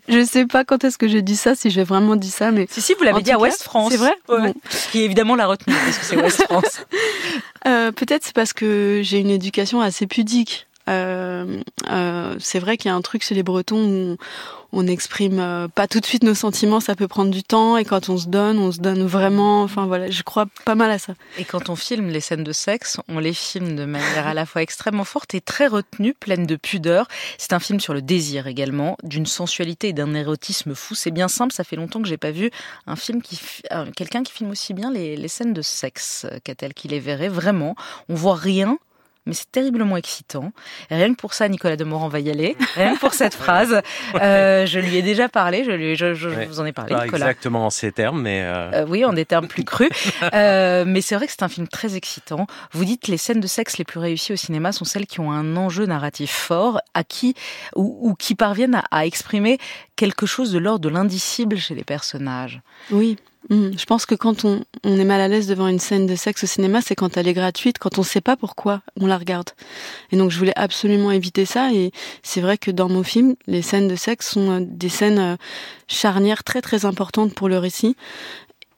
je 0.08 0.24
sais 0.24 0.46
pas 0.46 0.64
quand 0.64 0.84
est-ce 0.84 0.98
que 0.98 1.08
j'ai 1.08 1.22
dit 1.22 1.36
ça 1.36 1.54
si 1.54 1.70
j'ai 1.70 1.84
vraiment 1.84 2.16
dit 2.16 2.30
ça 2.30 2.50
mais 2.50 2.66
si 2.70 2.80
si 2.80 2.94
vous 2.94 3.04
l'avez 3.04 3.22
dit 3.22 3.32
à 3.32 3.38
West 3.38 3.62
France. 3.62 3.92
c'est 3.92 3.98
vrai 3.98 4.14
ouais. 4.28 4.52
bon. 4.52 4.54
qui 4.92 5.00
est 5.00 5.04
évidemment 5.04 5.36
la 5.36 5.46
retenue 5.46 5.74
parce 5.84 5.98
que 5.98 6.04
c'est 6.04 6.16
West 6.16 6.42
France. 6.44 6.80
Euh, 7.66 7.92
peut-être 7.92 8.24
c'est 8.24 8.34
parce 8.34 8.52
que 8.52 9.00
j'ai 9.02 9.20
une 9.20 9.30
éducation 9.30 9.80
assez 9.80 10.06
pudique 10.06 10.66
euh, 10.88 11.62
euh, 11.90 12.36
c'est 12.38 12.58
vrai 12.58 12.76
qu'il 12.76 12.88
y 12.88 12.92
a 12.92 12.94
un 12.94 13.02
truc 13.02 13.22
chez 13.22 13.34
les 13.34 13.42
Bretons 13.42 13.84
où 13.84 14.16
on 14.74 14.82
n'exprime 14.82 15.38
euh, 15.38 15.68
pas 15.68 15.86
tout 15.86 16.00
de 16.00 16.06
suite 16.06 16.24
nos 16.24 16.34
sentiments, 16.34 16.80
ça 16.80 16.96
peut 16.96 17.06
prendre 17.06 17.30
du 17.30 17.44
temps, 17.44 17.76
et 17.76 17.84
quand 17.84 18.08
on 18.08 18.18
se 18.18 18.26
donne, 18.26 18.58
on 18.58 18.72
se 18.72 18.80
donne 18.80 19.04
vraiment. 19.04 19.62
Enfin 19.62 19.86
voilà, 19.86 20.10
je 20.10 20.22
crois 20.22 20.46
pas 20.64 20.74
mal 20.74 20.90
à 20.90 20.98
ça. 20.98 21.14
Et 21.38 21.44
quand 21.44 21.70
on 21.70 21.76
filme 21.76 22.08
les 22.08 22.20
scènes 22.20 22.42
de 22.42 22.52
sexe, 22.52 22.98
on 23.08 23.20
les 23.20 23.32
filme 23.32 23.76
de 23.76 23.84
manière 23.84 24.26
à 24.26 24.34
la 24.34 24.46
fois 24.46 24.62
extrêmement 24.62 25.04
forte 25.04 25.34
et 25.34 25.40
très 25.40 25.68
retenue, 25.68 26.12
pleine 26.12 26.44
de 26.44 26.56
pudeur. 26.56 27.06
C'est 27.38 27.52
un 27.52 27.60
film 27.60 27.78
sur 27.78 27.94
le 27.94 28.02
désir 28.02 28.48
également, 28.48 28.96
d'une 29.04 29.26
sensualité 29.26 29.88
et 29.88 29.92
d'un 29.92 30.12
érotisme 30.14 30.74
fou. 30.74 30.96
C'est 30.96 31.12
bien 31.12 31.28
simple, 31.28 31.52
ça 31.52 31.62
fait 31.62 31.76
longtemps 31.76 32.02
que 32.02 32.08
j'ai 32.08 32.16
pas 32.16 32.32
vu 32.32 32.50
un 32.86 32.96
film 32.96 33.22
qui, 33.22 33.40
euh, 33.72 33.86
quelqu'un 33.96 34.24
qui 34.24 34.32
filme 34.32 34.50
aussi 34.50 34.74
bien 34.74 34.90
les, 34.90 35.28
scènes 35.28 35.54
de 35.54 35.62
sexe 35.62 36.26
qu'a-t-elle 36.44 36.74
qu'il 36.74 36.90
les 36.90 37.00
verrait 37.00 37.28
vraiment. 37.28 37.76
On 38.08 38.14
voit 38.14 38.34
rien 38.34 38.78
mais 39.26 39.34
c'est 39.34 39.50
terriblement 39.50 39.96
excitant. 39.96 40.52
Et 40.90 40.96
rien 40.96 41.12
que 41.12 41.18
pour 41.18 41.34
ça, 41.34 41.48
Nicolas 41.48 41.76
Demorand 41.76 42.08
va 42.08 42.20
y 42.20 42.30
aller. 42.30 42.56
Rien 42.74 42.94
que 42.94 43.00
pour 43.00 43.14
cette 43.14 43.34
phrase. 43.34 43.80
Euh, 44.14 44.66
je 44.66 44.78
lui 44.78 44.96
ai 44.96 45.02
déjà 45.02 45.28
parlé, 45.28 45.64
je, 45.64 45.70
lui, 45.70 45.96
je, 45.96 46.14
je 46.14 46.28
ouais. 46.28 46.46
vous 46.46 46.60
en 46.60 46.64
ai 46.64 46.72
parlé, 46.72 46.94
Pas 46.94 47.04
Nicolas. 47.04 47.26
exactement 47.26 47.66
en 47.66 47.70
ces 47.70 47.92
termes, 47.92 48.20
mais... 48.20 48.42
Euh... 48.42 48.70
Euh, 48.72 48.86
oui, 48.88 49.04
en 49.04 49.12
des 49.12 49.24
termes 49.24 49.48
plus 49.48 49.64
crus. 49.64 49.90
Euh, 50.32 50.84
mais 50.86 51.00
c'est 51.00 51.14
vrai 51.14 51.26
que 51.26 51.32
c'est 51.32 51.42
un 51.42 51.48
film 51.48 51.68
très 51.68 51.96
excitant. 51.96 52.46
Vous 52.72 52.84
dites 52.84 53.08
les 53.08 53.18
scènes 53.18 53.40
de 53.40 53.46
sexe 53.46 53.78
les 53.78 53.84
plus 53.84 54.00
réussies 54.00 54.32
au 54.32 54.36
cinéma 54.36 54.72
sont 54.72 54.84
celles 54.84 55.06
qui 55.06 55.20
ont 55.20 55.30
un 55.30 55.56
enjeu 55.56 55.86
narratif 55.86 56.30
fort, 56.30 56.80
à 56.94 57.04
qui 57.04 57.34
ou, 57.76 57.98
ou 58.00 58.14
qui 58.14 58.34
parviennent 58.34 58.74
à, 58.74 58.84
à 58.90 59.06
exprimer 59.06 59.58
quelque 59.96 60.26
chose 60.26 60.50
de 60.50 60.58
l'ordre 60.58 60.80
de 60.80 60.88
l'indicible 60.88 61.56
chez 61.58 61.74
les 61.74 61.84
personnages. 61.84 62.62
Oui, 62.90 63.16
Mmh, 63.50 63.70
je 63.76 63.84
pense 63.84 64.06
que 64.06 64.14
quand 64.14 64.44
on, 64.46 64.64
on, 64.84 64.98
est 64.98 65.04
mal 65.04 65.20
à 65.20 65.28
l'aise 65.28 65.46
devant 65.46 65.68
une 65.68 65.78
scène 65.78 66.06
de 66.06 66.14
sexe 66.16 66.44
au 66.44 66.46
cinéma, 66.46 66.80
c'est 66.80 66.94
quand 66.94 67.16
elle 67.16 67.28
est 67.28 67.34
gratuite, 67.34 67.78
quand 67.78 67.98
on 67.98 68.00
ne 68.00 68.06
sait 68.06 68.22
pas 68.22 68.36
pourquoi 68.36 68.80
on 68.98 69.06
la 69.06 69.18
regarde. 69.18 69.50
Et 70.12 70.16
donc 70.16 70.30
je 70.30 70.38
voulais 70.38 70.56
absolument 70.56 71.10
éviter 71.10 71.44
ça. 71.44 71.72
Et 71.72 71.92
c'est 72.22 72.40
vrai 72.40 72.56
que 72.56 72.70
dans 72.70 72.88
mon 72.88 73.02
film, 73.02 73.34
les 73.46 73.60
scènes 73.60 73.88
de 73.88 73.96
sexe 73.96 74.30
sont 74.30 74.50
euh, 74.50 74.60
des 74.62 74.88
scènes 74.88 75.18
euh, 75.18 75.36
charnières 75.88 76.42
très 76.42 76.62
très 76.62 76.86
importantes 76.86 77.34
pour 77.34 77.48
le 77.48 77.58
récit. 77.58 77.96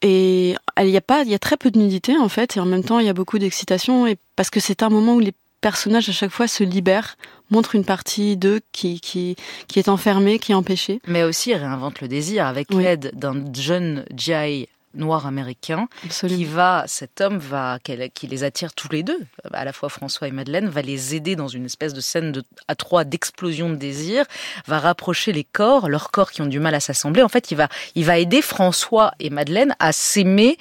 Et 0.03 0.57
il 0.81 0.89
y 0.89 0.97
a 0.97 1.01
pas, 1.01 1.23
il 1.23 1.31
y 1.31 1.35
a 1.35 1.39
très 1.39 1.57
peu 1.57 1.71
de 1.71 1.79
nudité 1.79 2.19
en 2.19 2.29
fait, 2.29 2.57
et 2.57 2.61
en 2.61 2.67
même 2.67 2.85
temps 2.85 2.99
il 2.99 3.07
y 3.07 3.09
a 3.09 3.15
beaucoup 3.15 3.39
d'excitation, 3.39 4.07
et 4.07 4.17
parce 4.37 4.51
que 4.51 4.61
c'est 4.61 4.83
un 4.83 4.91
moment 4.91 5.15
où 5.15 5.21
les 5.21 5.33
personnages 5.67 6.09
à 6.09 6.13
chaque 6.13 6.31
fois 6.31 6.47
se 6.47 6.63
libèrent, 6.63 7.17
montrent 7.51 7.75
une 7.75 7.85
partie 7.85 8.37
d'eux 8.37 8.61
qui, 8.71 9.01
qui, 9.01 9.35
qui 9.67 9.81
est 9.81 9.89
enfermée, 9.89 10.39
qui 10.39 10.53
est 10.53 10.55
empêchée. 10.55 11.01
Mais 11.09 11.25
aussi 11.25 11.53
réinvente 11.57 12.01
le 12.01 12.07
désir 12.07 12.47
avec 12.47 12.69
oui. 12.71 12.85
l'aide 12.85 13.11
d'un 13.15 13.35
jeune 13.53 14.05
Jai 14.17 14.69
noir 14.95 15.27
américain 15.27 15.89
Absolument. 16.05 16.39
qui 16.39 16.45
va, 16.45 16.85
cet 16.87 17.21
homme 17.21 17.39
va, 17.39 17.81
qui 17.83 18.27
les 18.29 18.45
attire 18.45 18.75
tous 18.75 18.89
les 18.93 19.03
deux, 19.03 19.19
à 19.53 19.65
la 19.65 19.73
fois 19.73 19.89
François 19.89 20.29
et 20.29 20.31
Madeleine, 20.31 20.69
va 20.69 20.83
les 20.83 21.17
aider 21.17 21.35
dans 21.35 21.49
une 21.49 21.65
espèce 21.65 21.93
de 21.95 22.01
scène 22.01 22.31
de, 22.31 22.45
à 22.69 22.77
trois 22.77 23.03
d'explosion 23.03 23.69
de 23.69 23.75
désir, 23.75 24.25
va 24.69 24.79
rapprocher 24.79 25.33
les 25.33 25.45
corps, 25.45 25.89
leurs 25.89 26.13
corps 26.13 26.31
qui 26.31 26.43
ont 26.43 26.47
du 26.47 26.61
mal 26.61 26.77
à 26.77 26.81
s'assembler. 26.81 27.23
En 27.25 27.29
fait, 27.29 27.51
il 27.51 27.57
va, 27.57 27.69
il 27.97 28.05
va 28.05 28.19
aider 28.19 28.41
François 28.41 29.11
et 29.19 29.31
Madeleine 29.31 29.75
à 29.81 29.91
s'aimer 29.91 30.59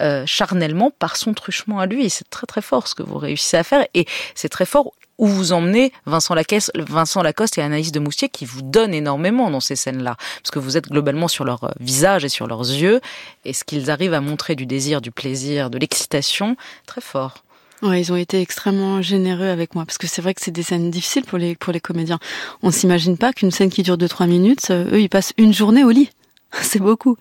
euh, 0.00 0.24
charnellement 0.26 0.90
par 0.90 1.16
son 1.16 1.34
truchement 1.34 1.80
à 1.80 1.86
lui. 1.86 2.04
Et 2.04 2.08
c'est 2.08 2.28
très 2.28 2.46
très 2.46 2.62
fort 2.62 2.88
ce 2.88 2.94
que 2.94 3.02
vous 3.02 3.18
réussissez 3.18 3.56
à 3.56 3.64
faire. 3.64 3.86
Et 3.94 4.06
c'est 4.34 4.48
très 4.48 4.66
fort 4.66 4.92
où 5.18 5.26
vous 5.26 5.52
emmenez 5.52 5.92
Vincent, 6.04 6.34
Lacaisse, 6.34 6.70
Vincent 6.74 7.22
Lacoste 7.22 7.56
et 7.58 7.62
Anaïs 7.62 7.92
de 7.92 8.00
Moustier 8.00 8.28
qui 8.28 8.44
vous 8.44 8.62
donnent 8.62 8.94
énormément 8.94 9.50
dans 9.50 9.60
ces 9.60 9.76
scènes-là. 9.76 10.16
Parce 10.42 10.50
que 10.50 10.58
vous 10.58 10.76
êtes 10.76 10.88
globalement 10.88 11.28
sur 11.28 11.44
leur 11.44 11.72
visage 11.80 12.24
et 12.24 12.28
sur 12.28 12.46
leurs 12.46 12.60
yeux. 12.60 13.00
Et 13.44 13.52
ce 13.52 13.64
qu'ils 13.64 13.90
arrivent 13.90 14.14
à 14.14 14.20
montrer 14.20 14.54
du 14.54 14.66
désir, 14.66 15.00
du 15.00 15.10
plaisir, 15.10 15.70
de 15.70 15.78
l'excitation, 15.78 16.56
très 16.86 17.00
fort. 17.00 17.42
Ouais, 17.82 18.00
ils 18.00 18.10
ont 18.10 18.16
été 18.16 18.40
extrêmement 18.40 19.02
généreux 19.02 19.48
avec 19.48 19.74
moi 19.74 19.84
parce 19.84 19.98
que 19.98 20.06
c'est 20.06 20.22
vrai 20.22 20.32
que 20.32 20.40
c'est 20.42 20.50
des 20.50 20.62
scènes 20.62 20.90
difficiles 20.90 21.24
pour 21.24 21.36
les 21.36 21.54
pour 21.56 21.74
les 21.74 21.80
comédiens. 21.80 22.18
On 22.62 22.70
s'imagine 22.70 23.18
pas 23.18 23.34
qu'une 23.34 23.50
scène 23.50 23.68
qui 23.68 23.82
dure 23.82 23.98
2-3 23.98 24.26
minutes, 24.28 24.70
eux 24.70 25.00
ils 25.00 25.10
passent 25.10 25.34
une 25.36 25.52
journée 25.52 25.84
au 25.84 25.90
lit. 25.90 26.10
c'est 26.62 26.78
beaucoup. 26.78 27.16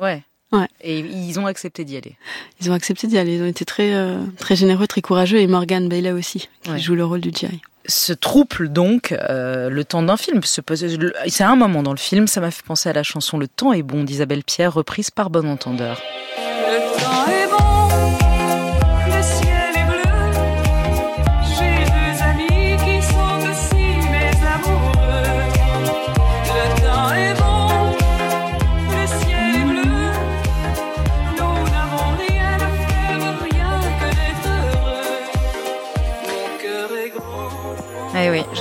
Ouais. 0.00 0.22
Ouais. 0.52 0.68
Et 0.80 1.00
ils 1.00 1.38
ont 1.40 1.46
accepté 1.46 1.84
d'y 1.84 1.96
aller. 1.96 2.16
Ils 2.60 2.70
ont 2.70 2.74
accepté 2.74 3.06
d'y 3.06 3.18
aller. 3.18 3.36
Ils 3.36 3.42
ont 3.42 3.46
été 3.46 3.64
très, 3.64 3.94
euh, 3.94 4.18
très 4.38 4.54
généreux, 4.56 4.86
très 4.86 5.02
courageux. 5.02 5.38
Et 5.38 5.46
Morgan 5.46 5.88
Bailey 5.88 6.12
aussi, 6.12 6.48
qui 6.62 6.70
ouais. 6.70 6.78
joue 6.78 6.94
le 6.94 7.04
rôle 7.04 7.20
du 7.20 7.30
GI. 7.30 7.60
Ce 7.88 8.12
trouble 8.12 8.68
donc 8.68 9.12
euh, 9.12 9.70
le 9.70 9.84
temps 9.84 10.02
d'un 10.02 10.16
film. 10.16 10.40
C'est 10.44 11.44
un 11.44 11.56
moment 11.56 11.82
dans 11.82 11.92
le 11.92 11.98
film. 11.98 12.26
Ça 12.26 12.40
m'a 12.40 12.50
fait 12.50 12.64
penser 12.64 12.88
à 12.88 12.92
la 12.92 13.02
chanson 13.02 13.38
Le 13.38 13.48
temps 13.48 13.72
est 13.72 13.82
bon 13.82 14.04
d'Isabelle 14.04 14.44
Pierre, 14.44 14.72
reprise 14.72 15.10
par 15.10 15.30
Bon 15.30 15.48
Entendeur. 15.48 16.00
Le 16.38 17.00
temps 17.00 17.30
est 17.30 17.45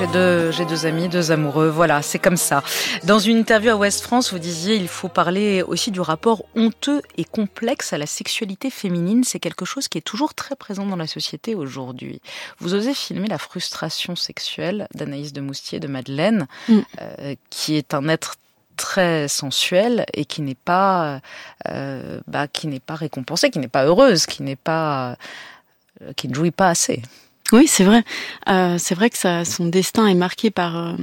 j'ai 0.05 0.11
deux, 0.11 0.51
j'ai 0.51 0.65
deux 0.65 0.85
amis, 0.85 1.09
deux 1.09 1.31
amoureux. 1.31 1.69
Voilà, 1.69 2.01
c'est 2.01 2.19
comme 2.19 2.37
ça. 2.37 2.63
Dans 3.03 3.19
une 3.19 3.37
interview 3.37 3.71
à 3.71 3.75
Ouest 3.75 4.01
France, 4.01 4.31
vous 4.31 4.39
disiez 4.39 4.75
il 4.75 4.87
faut 4.87 5.07
parler 5.07 5.63
aussi 5.63 5.89
du 5.91 5.99
rapport 5.99 6.43
honteux 6.55 7.01
et 7.17 7.23
complexe 7.23 7.93
à 7.93 7.97
la 7.97 8.05
sexualité 8.05 8.69
féminine. 8.69 9.23
C'est 9.23 9.39
quelque 9.39 9.65
chose 9.65 9.87
qui 9.87 9.97
est 9.97 10.01
toujours 10.01 10.33
très 10.33 10.55
présent 10.55 10.85
dans 10.85 10.95
la 10.95 11.07
société 11.07 11.55
aujourd'hui. 11.55 12.21
Vous 12.59 12.73
osez 12.73 12.93
filmer 12.93 13.27
la 13.27 13.37
frustration 13.37 14.15
sexuelle 14.15 14.87
d'Anaïs 14.93 15.33
de 15.33 15.41
Moustier, 15.41 15.79
de 15.79 15.87
Madeleine, 15.87 16.47
Mm. 16.67 16.79
euh, 17.01 17.35
qui 17.49 17.75
est 17.75 17.93
un 17.93 18.07
être 18.07 18.35
très 18.77 19.27
sensuel 19.27 20.05
et 20.13 20.25
qui 20.25 20.41
n'est 20.41 20.55
pas, 20.55 21.21
euh, 21.69 22.19
bah, 22.27 22.47
qui 22.47 22.67
n'est 22.67 22.79
pas 22.79 22.95
récompensée, 22.95 23.49
qui 23.49 23.59
n'est 23.59 23.67
pas 23.67 23.85
heureuse, 23.85 24.25
qui 24.25 24.43
n'est 24.43 24.55
pas, 24.55 25.17
euh, 26.01 26.13
qui 26.15 26.27
ne 26.27 26.35
jouit 26.35 26.51
pas 26.51 26.69
assez. 26.69 27.01
Oui, 27.51 27.67
c'est 27.67 27.83
vrai. 27.83 28.03
Euh, 28.49 28.77
c'est 28.79 28.95
vrai 28.95 29.09
que 29.09 29.17
ça, 29.17 29.45
son 29.45 29.65
destin 29.67 30.07
est 30.07 30.15
marqué 30.15 30.49
par 30.49 30.77
euh, 30.77 30.93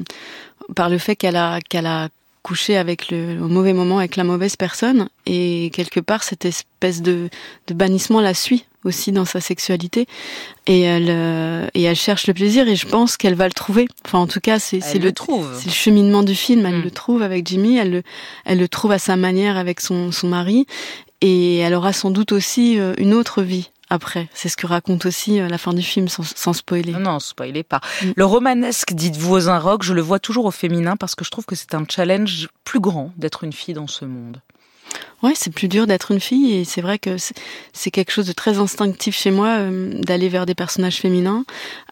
par 0.74 0.88
le 0.88 0.98
fait 0.98 1.16
qu'elle 1.16 1.36
a 1.36 1.60
qu'elle 1.60 1.86
a 1.86 2.08
couché 2.42 2.76
avec 2.76 3.10
le 3.10 3.40
au 3.40 3.46
mauvais 3.48 3.72
moment 3.72 3.98
avec 3.98 4.16
la 4.16 4.24
mauvaise 4.24 4.56
personne 4.56 5.08
et 5.26 5.70
quelque 5.72 6.00
part 6.00 6.24
cette 6.24 6.44
espèce 6.44 7.00
de 7.00 7.28
de 7.68 7.74
bannissement 7.74 8.20
la 8.20 8.34
suit 8.34 8.64
aussi 8.84 9.12
dans 9.12 9.24
sa 9.24 9.40
sexualité 9.40 10.06
et 10.66 10.80
elle 10.80 11.06
euh, 11.08 11.68
et 11.74 11.82
elle 11.84 11.94
cherche 11.94 12.26
le 12.26 12.34
plaisir 12.34 12.66
et 12.66 12.74
je 12.74 12.88
pense 12.88 13.16
qu'elle 13.16 13.36
va 13.36 13.46
le 13.46 13.52
trouver. 13.52 13.86
Enfin, 14.04 14.18
en 14.18 14.26
tout 14.26 14.40
cas, 14.40 14.58
c'est 14.58 14.80
c'est 14.80 14.96
Elle 14.96 15.02
le 15.02 15.08
le 15.08 15.12
trouve. 15.12 15.48
c'est 15.56 15.66
le 15.66 15.72
cheminement 15.72 16.24
du 16.24 16.34
film. 16.34 16.66
Elle 16.66 16.78
Mm. 16.78 16.82
le 16.82 16.90
trouve 16.90 17.22
avec 17.22 17.46
Jimmy, 17.46 17.76
elle 17.78 17.90
le, 17.92 18.02
elle 18.44 18.58
le 18.58 18.66
trouve 18.68 18.90
à 18.90 18.98
sa 18.98 19.14
manière 19.16 19.56
avec 19.56 19.80
son, 19.80 20.10
son 20.10 20.26
mari, 20.26 20.66
et 21.20 21.58
elle 21.58 21.74
aura 21.74 21.92
sans 21.92 22.10
doute 22.10 22.32
aussi 22.32 22.80
euh, 22.80 22.94
une 22.98 23.14
autre 23.14 23.42
vie 23.42 23.70
après. 23.92 24.28
C'est 24.34 24.48
ce 24.48 24.56
que 24.56 24.66
raconte 24.66 25.06
aussi 25.06 25.40
euh, 25.40 25.48
la 25.48 25.58
fin 25.58 25.72
du 25.72 25.82
film, 25.82 26.08
sans, 26.08 26.22
sans 26.24 26.52
spoiler. 26.52 26.92
Non, 26.92 27.00
non, 27.00 27.20
spoilez 27.20 27.62
pas. 27.62 27.80
Mm. 28.02 28.10
Le 28.16 28.24
romanesque, 28.24 28.92
dites-vous 28.92 29.34
aux 29.34 29.48
un 29.48 29.58
rock, 29.58 29.82
je 29.82 29.92
le 29.94 30.00
vois 30.00 30.18
toujours 30.18 30.46
au 30.46 30.50
féminin 30.50 30.96
parce 30.96 31.14
que 31.14 31.24
je 31.24 31.30
trouve 31.30 31.44
que 31.44 31.54
c'est 31.54 31.74
un 31.74 31.84
challenge 31.88 32.48
plus 32.64 32.80
grand 32.80 33.12
d'être 33.16 33.44
une 33.44 33.52
fille 33.52 33.74
dans 33.74 33.86
ce 33.86 34.04
monde. 34.04 34.40
Ouais, 35.22 35.32
c'est 35.36 35.52
plus 35.54 35.68
dur 35.68 35.86
d'être 35.86 36.10
une 36.10 36.20
fille, 36.20 36.52
et 36.54 36.64
c'est 36.64 36.80
vrai 36.82 36.98
que 36.98 37.16
c'est- 37.16 37.90
quelque 37.92 38.10
chose 38.10 38.26
de 38.26 38.32
très 38.32 38.58
instinctif 38.58 39.16
chez 39.16 39.30
moi 39.30 39.46
euh, 39.58 39.92
d'aller 40.02 40.28
vers 40.28 40.44
des 40.46 40.54
personnages 40.54 40.96
féminins. 40.96 41.44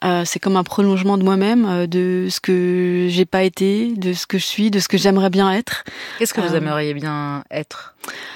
Euh, 0.04 0.24
c'est 0.26 0.38
comme 0.40 0.56
un 0.56 0.64
prolongement 0.64 1.16
de 1.16 1.22
moi-même, 1.22 1.64
euh, 1.64 1.86
de 1.86 2.26
ce 2.28 2.40
que 2.40 3.06
j'ai 3.08 3.24
pas 3.24 3.44
été, 3.44 3.92
de 3.96 4.12
ce 4.12 4.26
que 4.26 4.36
je 4.38 4.44
suis, 4.44 4.70
de 4.70 4.80
ce 4.80 4.88
que 4.88 4.98
j'aimerais 4.98 5.30
bien 5.30 5.50
être. 5.52 5.84
Qu'est-ce 6.18 6.34
que 6.34 6.40
vous 6.40 6.54
aimeriez 6.56 6.92
bien 6.92 7.44
être? 7.50 7.94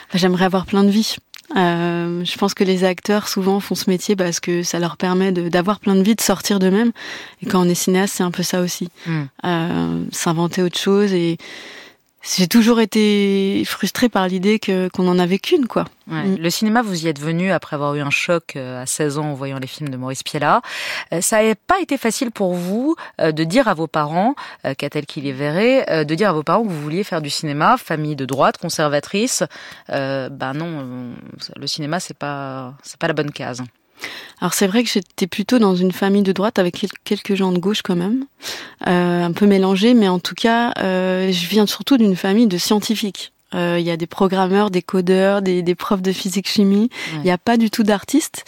Enfin, 0.09 0.19
J'aimerais 0.19 0.45
avoir 0.45 0.65
plein 0.65 0.85
de 0.85 0.91
vies. 0.91 1.17
Euh, 1.57 2.25
je 2.25 2.37
pense 2.39 2.55
que 2.55 2.65
les 2.65 2.85
acteurs 2.85 3.29
souvent 3.29 3.61
font 3.61 3.75
ce 3.75 3.89
métier 3.91 4.17
parce 4.17 4.41
que 4.41 4.63
ça 4.63 4.79
leur 4.79 4.97
permet 4.97 5.31
de- 5.31 5.49
d'avoir 5.49 5.79
plein 5.79 5.95
de 5.95 6.03
vies, 6.03 6.15
de 6.15 6.21
sortir 6.23 6.59
d'eux-mêmes. 6.59 6.91
Et 7.43 7.47
quand 7.47 7.61
on 7.65 7.69
est 7.69 7.75
cinéaste, 7.75 8.15
c'est 8.17 8.23
un 8.23 8.31
peu 8.31 8.43
ça 8.43 8.61
aussi. 8.63 8.89
Hmm. 9.07 9.23
Euh, 9.45 10.05
S'inventer 10.11 10.63
autre 10.63 10.79
chose. 10.79 11.13
Et 11.13 11.37
j'ai 12.25 12.49
toujours 12.49 12.81
été 12.81 13.63
frustrée 13.67 14.09
par 14.09 14.27
l'idée 14.29 14.59
que 14.59 14.89
qu'on 14.89 15.07
en 15.09 15.19
avait 15.19 15.39
qu'une, 15.39 15.67
quoi. 15.67 15.85
Ouais. 16.11 16.25
Mm. 16.25 16.37
Le 16.39 16.51
cinéma, 16.51 16.83
vous 16.83 17.05
y 17.05 17.09
êtes 17.09 17.21
venu 17.21 17.51
après 17.51 17.77
avoir 17.77 17.95
eu 17.95 18.01
un 18.01 18.11
choc 18.11 18.57
euh, 18.57 18.83
à 18.83 18.87
16 18.87 19.19
ans 19.19 19.31
en 19.31 19.35
voyant 19.35 19.59
les 19.59 19.67
films 19.67 19.91
de 19.91 19.97
Maurice 19.97 20.23
Piella. 20.23 20.63
Euh, 21.13 21.21
Ça 21.21 21.43
n'a 21.43 21.55
pas 21.55 21.81
été 21.81 21.99
facile 21.99 22.31
pour 22.31 22.55
vous 22.55 22.97
euh, 23.21 23.33
de 23.33 23.45
dire 23.45 23.69
à 23.69 23.75
vos 23.75 23.87
parents, 23.87 24.35
qu'a-t-elle 24.63 25.07
qu'il 25.07 25.25
les 25.25 25.33
verrait, 25.33 26.05
de 26.05 26.15
dire 26.15 26.31
à 26.31 26.33
vos 26.33 26.43
parents 26.43 26.63
que 26.63 26.69
vous 26.69 26.81
vouliez 26.81 27.05
faire 27.05 27.21
du 27.21 27.31
cinéma, 27.31 27.77
famille 27.77 28.17
de 28.17 28.25
droite, 28.25 28.59
conservatrice. 28.59 29.43
Euh, 29.91 30.29
bah 30.29 30.53
non, 30.53 31.15
le 31.57 31.67
cinéma, 31.67 32.01
c'est 32.01 32.17
pas, 32.17 32.75
c'est 32.83 32.99
pas 32.99 33.09
la 33.09 33.15
bonne 33.15 33.31
case. 33.31 33.63
Alors 34.41 34.53
c'est 34.55 34.67
vrai 34.67 34.83
que 34.85 34.91
j'étais 34.91 35.27
plutôt 35.27 35.59
dans 35.59 35.75
une 35.77 35.93
famille 35.93 36.23
de 36.23 36.33
droite 36.33 36.59
avec 36.59 36.75
quel- 36.81 36.91
quelques 37.05 37.35
gens 37.35 37.53
de 37.53 37.59
gauche 37.59 37.83
quand 37.83 37.97
même, 37.97 38.25
euh, 38.87 39.25
un 39.25 39.33
peu 39.33 39.47
mélangés, 39.47 39.95
mais 39.95 40.09
en 40.09 40.19
tout 40.19 40.35
cas, 40.35 40.73
euh, 40.81 41.33
je 41.33 41.47
viens 41.47 41.67
surtout 41.67 41.97
d'une 41.97 42.17
famille 42.17 42.47
de 42.47 42.59
scientifiques. 42.59 43.33
Euh, 43.55 43.77
Il 43.79 43.87
y 43.87 43.91
a 43.93 43.97
des 43.97 44.09
programmeurs, 44.09 44.71
des 44.73 44.83
codeurs, 44.83 45.41
des, 45.41 45.63
des 45.63 45.75
profs 45.77 46.03
de 46.03 46.11
physique-chimie. 46.11 46.91
Il 47.13 47.19
Ouais. 47.19 47.25
n'y 47.27 47.31
a 47.31 47.39
pas 47.39 47.57
du 47.57 47.71
tout 47.71 47.85
d'artistes. 47.85 48.45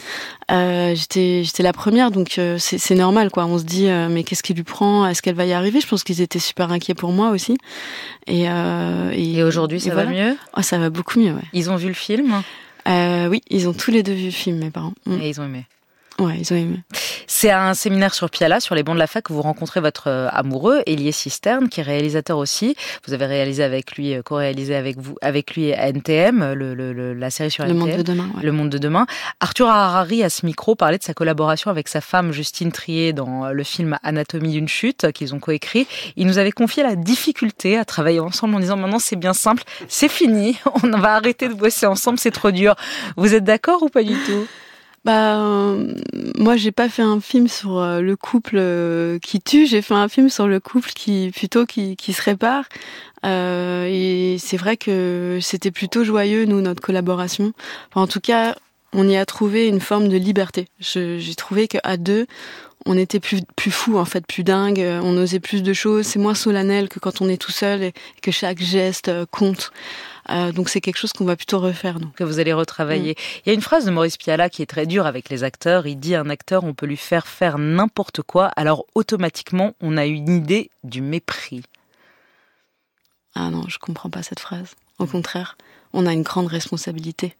J'étais, 0.51 1.43
j'étais 1.45 1.63
la 1.63 1.73
première, 1.73 2.11
donc 2.11 2.41
c'est 2.59 2.95
normal, 2.97 3.31
quoi. 3.31 3.47
On 3.47 3.57
se 3.59 3.63
dit, 3.65 3.87
mais 4.11 4.25
qu'est-ce 4.25 4.43
qui 4.43 4.53
lui 4.55 4.65
prend? 4.65 5.07
Est-ce 5.07 5.23
qu'elle 5.23 5.37
va 5.37 5.45
y 5.47 5.53
arriver? 5.53 5.81
Je 5.81 5.87
pense 5.87 6.03
qu'ils 6.03 6.21
étaient 6.23 6.41
super 6.41 6.73
inquiets 6.73 6.95
pour 6.95 7.13
moi 7.13 7.31
aussi. 7.31 7.57
Et, 8.27 8.47
Et 9.13 9.43
aujourd'hui, 9.45 9.79
ça 9.81 9.91
et 9.91 9.95
va 9.95 10.05
voilà. 10.05 10.11
mieux? 10.31 10.37
Oh, 10.57 10.63
ça 10.63 10.79
va 10.79 10.91
beaucoup 10.91 11.21
mieux, 11.21 11.33
ouais. 11.33 11.45
Ils 11.53 11.71
ont 11.71 11.77
vu 11.77 11.87
le 11.89 11.95
film? 11.95 12.43
Euh, 12.87 13.29
oui, 13.29 13.43
ils 13.49 13.69
ont 13.69 13.73
tous 13.73 13.91
les 13.91 14.03
deux 14.03 14.13
vu 14.13 14.27
le 14.27 14.31
film, 14.31 14.59
mes 14.59 14.71
parents. 14.71 14.95
Mm. 15.07 15.21
et 15.21 15.29
ils 15.29 15.41
ont 15.41 15.45
aimé. 15.45 15.65
Ouais, 16.19 16.39
ils 16.41 16.53
ont 16.53 16.57
aimé. 16.57 16.79
C'est 17.27 17.51
un 17.51 17.75
séminaire 17.75 18.15
sur 18.15 18.31
Piala, 18.31 18.61
sur 18.61 18.75
les 18.75 18.83
bancs 18.83 18.95
de 18.95 18.99
la 19.01 19.07
fac, 19.07 19.25
que 19.25 19.33
vous 19.35 19.43
rencontrez 19.43 19.81
votre 19.81 20.09
euh, 20.09 20.29
amoureux, 20.31 20.83
Elie 20.87 21.13
Cisterne, 21.13 21.69
qui 21.69 21.81
est 21.81 21.83
réalisateur 21.83 22.39
aussi. 22.39 22.75
Vous 23.07 23.13
avez 23.13 23.27
réalisé 23.27 23.63
avec 23.63 23.93
lui, 23.97 24.15
euh, 24.15 24.23
co-réalisé 24.23 24.75
avec 24.75 24.97
vous, 24.99 25.17
avec 25.21 25.55
lui 25.55 25.75
à 25.75 25.89
NTM, 25.89 26.55
le, 26.55 26.75
le- 26.75 26.93
le- 26.95 27.13
la 27.13 27.29
série 27.31 27.51
sur 27.51 27.65
Le 27.65 27.71
NTM. 27.73 27.81
monde 27.89 27.97
de 27.99 28.03
demain. 28.03 28.31
Ouais. 28.37 28.43
Le 28.45 28.53
monde 28.53 28.71
de 28.71 28.79
demain. 28.79 29.07
Arthur 29.41 29.69
Harari, 29.69 30.23
à 30.23 30.31
ce 30.31 30.47
micro, 30.47 30.75
parlait 30.75 30.97
de 30.99 31.03
sa 31.03 31.13
collaboration 31.13 31.71
avec 31.71 31.89
sa 31.89 32.01
femme 32.01 32.33
Justine 32.33 32.73
Trier 32.73 33.13
dans 33.13 33.45
euh, 33.45 33.51
le 33.53 33.63
film 33.65 33.99
Anatomie 34.03 34.53
d'une 34.53 34.69
chute 34.69 35.13
qu'ils 35.13 35.35
ont 35.35 35.41
coécrit. 35.41 35.87
Il 36.17 36.27
nous 36.27 36.39
avait 36.39 36.53
confié 36.53 36.83
la 36.83 36.97
difficulté 36.97 37.77
à 37.77 37.85
travailler 37.85 38.21
ensemble 38.21 38.55
en 38.55 38.61
disant 38.61 38.77
maintenant 38.79 38.99
c'est 39.01 39.17
bien 39.17 39.35
simple, 39.35 39.65
c'est 39.89 40.09
fini, 40.09 40.57
on 40.83 40.89
va 40.99 41.15
arrêter 41.17 41.49
de 41.49 41.55
bosser 41.55 41.85
ensemble, 41.87 42.19
c'est 42.19 42.31
trop 42.31 42.51
dur. 42.53 42.75
Vous 43.19 43.35
êtes 43.35 43.45
d'accord 43.45 43.83
ou 43.83 43.89
pas 43.91 44.03
du 44.03 44.15
tout? 44.25 44.47
Bah, 45.07 45.39
euh, 45.41 45.95
moi, 46.37 46.57
j'ai 46.57 46.73
pas 46.73 46.89
fait 46.89 47.03
un 47.03 47.21
film 47.21 47.47
sur 47.47 47.79
euh, 47.79 48.01
le 48.01 48.17
couple 48.17 48.57
euh, 48.57 49.21
qui 49.21 49.41
tue. 49.41 49.65
J'ai 49.65 49.81
fait 49.81 49.95
un 49.95 50.09
film 50.09 50.29
sur 50.29 50.49
le 50.49 50.59
couple 50.59 50.91
qui 50.91 51.31
plutôt 51.33 51.65
qui, 51.65 51.95
qui 51.95 52.13
se 52.13 52.21
répare. 52.23 52.65
Et 53.23 54.37
c'est 54.41 54.57
vrai 54.57 54.77
que 54.77 55.39
c'était 55.41 55.71
plutôt 55.71 56.03
joyeux, 56.03 56.45
nous, 56.45 56.61
notre 56.61 56.83
collaboration. 56.83 57.53
Enfin, 57.91 58.03
en 58.03 58.07
tout 58.09 58.21
cas, 58.21 58.57
on 58.93 59.09
y 59.09 59.17
a 59.17 59.25
trouvé 59.27 59.69
une 59.69 59.81
forme 59.81 60.09
de 60.09 60.17
liberté. 60.17 60.67
J'ai 60.81 61.35
trouvé 61.37 61.69
qu'à 61.69 61.97
deux, 61.97 62.27
on 62.87 62.97
était 62.97 63.21
plus 63.21 63.43
plus 63.57 63.71
fou 63.71 63.99
en 63.99 64.05
fait, 64.05 64.27
plus 64.27 64.45
dingue. 64.45 64.81
euh, 64.81 65.01
On 65.03 65.17
osait 65.17 65.41
plus 65.41 65.63
de 65.63 65.73
choses. 65.73 66.07
C'est 66.07 66.19
moins 66.19 66.35
solennel 66.35 66.89
que 66.89 66.99
quand 66.99 67.21
on 67.21 67.29
est 67.29 67.37
tout 67.37 67.53
seul 67.53 67.83
et 67.83 67.93
que 68.23 68.31
chaque 68.31 68.61
geste 68.61 69.09
euh, 69.09 69.27
compte. 69.31 69.73
Euh, 70.31 70.53
donc 70.53 70.69
c'est 70.69 70.81
quelque 70.81 70.97
chose 70.97 71.13
qu'on 71.13 71.25
va 71.25 71.37
plutôt 71.37 71.59
refaire, 71.61 71.99
que 72.17 72.25
vous 72.25 72.39
allez 72.39 72.53
retravailler. 72.53 73.15
Il 73.45 73.49
y 73.49 73.51
a 73.51 73.55
une 73.55 73.61
phrase 73.61 73.85
de 73.85 73.91
Maurice 73.91 74.17
Piala 74.17 74.49
qui 74.51 74.63
est 74.63 74.67
très 74.67 74.87
dure 74.87 75.07
avec 75.07 75.29
les 75.29 75.45
acteurs. 75.45 75.87
Il 75.87 76.01
dit 76.01 76.15
un 76.17 76.31
acteur, 76.31 76.65
on 76.65 76.75
peut 76.75 76.87
lui 76.87 76.97
faire 76.97 77.27
faire 77.27 77.59
n'importe 77.59 78.23
quoi, 78.23 78.47
alors 78.57 78.87
automatiquement, 78.95 79.75
on 79.81 79.97
a 79.97 80.07
une 80.07 80.29
idée 80.29 80.71
du 80.83 81.01
mépris. 81.01 81.63
Ah 83.37 83.51
non, 83.51 83.65
je 83.69 83.79
comprends 83.79 84.11
pas 84.11 84.23
cette 84.23 84.41
phrase. 84.41 84.75
Au 84.99 85.07
contraire, 85.07 85.57
on 85.93 86.07
a 86.07 86.13
une 86.13 86.23
grande 86.23 86.47
responsabilité 86.49 87.37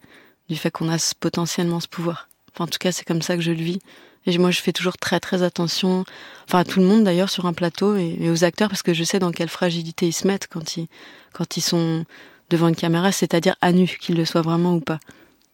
du 0.49 0.57
fait 0.57 0.71
qu'on 0.71 0.89
a 0.89 1.15
potentiellement 1.19 1.81
ce 1.81 1.89
pouvoir. 1.89 2.29
Enfin, 2.55 2.65
en 2.65 2.69
tout 2.69 2.79
cas, 2.79 2.93
c'est 2.93 3.05
comme 3.05 3.23
ça 3.23 3.35
que 3.35 3.43
je 3.43 3.51
le 3.51 3.63
vis. 3.63 3.81
Et 4.27 4.37
moi, 4.39 4.51
je 4.51 4.61
fais 4.61 4.73
toujours 4.73 4.97
très 4.97 5.21
très 5.21 5.43
attention, 5.43 6.05
enfin 6.49 6.59
à 6.61 6.65
tout 6.65 6.81
le 6.81 6.87
monde 6.87 7.05
d'ailleurs 7.05 7.31
sur 7.31 7.47
un 7.47 7.53
plateau 7.53 7.97
et, 7.97 8.17
et 8.21 8.31
aux 8.31 8.45
acteurs 8.45 8.69
parce 8.69 8.83
que 8.83 8.93
je 8.93 9.05
sais 9.05 9.19
dans 9.19 9.31
quelle 9.31 9.49
fragilité 9.49 10.09
ils 10.09 10.13
se 10.13 10.27
mettent 10.27 10.49
quand 10.49 10.77
ils 10.77 10.89
quand 11.33 11.57
ils 11.57 11.61
sont 11.63 12.05
devant 12.51 12.69
une 12.69 12.77
caméra, 12.77 13.13
c'est-à-dire 13.13 13.57
à 13.61 13.73
nu, 13.73 13.87
qu'ils 13.87 14.17
le 14.17 14.25
soient 14.25 14.43
vraiment 14.43 14.75
ou 14.75 14.81
pas. 14.81 14.99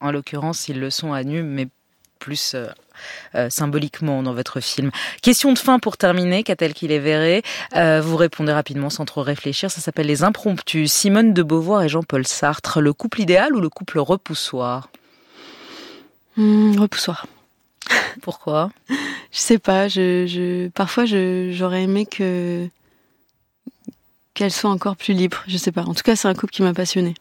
En 0.00 0.10
l'occurrence, 0.10 0.68
ils 0.68 0.78
le 0.78 0.90
sont 0.90 1.12
à 1.12 1.22
nu, 1.24 1.42
mais 1.42 1.68
plus 2.18 2.52
euh, 2.54 2.68
euh, 3.34 3.50
symboliquement 3.50 4.22
dans 4.22 4.32
votre 4.32 4.60
film. 4.60 4.90
Question 5.22 5.52
de 5.52 5.58
fin 5.58 5.78
pour 5.78 5.96
terminer, 5.96 6.44
qu'a-t-elle 6.44 6.72
qu'il 6.72 6.92
est 6.92 6.98
verré 7.00 7.42
Euh, 7.74 8.00
Vous 8.00 8.16
répondez 8.16 8.52
rapidement 8.52 8.90
sans 8.90 9.04
trop 9.04 9.22
réfléchir. 9.22 9.70
Ça 9.70 9.80
s'appelle 9.80 10.06
Les 10.06 10.22
Impromptus. 10.22 10.92
Simone 10.92 11.34
de 11.34 11.42
Beauvoir 11.42 11.82
et 11.82 11.88
Jean-Paul 11.88 12.26
Sartre. 12.26 12.80
Le 12.80 12.92
couple 12.92 13.22
idéal 13.22 13.56
ou 13.56 13.60
le 13.60 13.68
couple 13.68 13.98
repoussoir? 13.98 14.88
Hum, 16.38 16.78
repoussoir. 16.78 17.26
Pourquoi? 18.21 18.71
Je 18.88 19.38
sais 19.38 19.59
pas. 19.59 19.88
Je, 19.88 20.26
je 20.26 20.69
parfois 20.69 21.04
j'aurais 21.07 21.83
aimé 21.85 22.07
que 22.07 22.69
qu'elle 24.35 24.52
soit 24.52 24.71
encore 24.71 24.97
plus 24.97 25.14
libre. 25.14 25.42
Je 25.47 25.57
sais 25.57 25.73
pas. 25.73 25.83
En 25.83 25.95
tout 25.95 26.02
cas, 26.02 26.16
c'est 26.16 26.28
un 26.28 26.35
couple 26.35 26.52
qui 26.52 26.62
m'a 26.62 26.75
passionnée. 26.75 27.14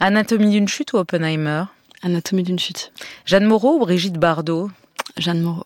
Anatomie 0.00 0.50
d'une 0.50 0.66
chute 0.68 0.92
ou 0.92 0.96
Oppenheimer? 0.96 1.64
Anatomie 2.02 2.42
d'une 2.42 2.58
chute. 2.58 2.92
Jeanne 3.26 3.44
Moreau 3.44 3.76
ou 3.76 3.80
Brigitte 3.80 4.14
Bardot? 4.18 4.70
Jeanne 5.16 5.40
Moreau. 5.42 5.64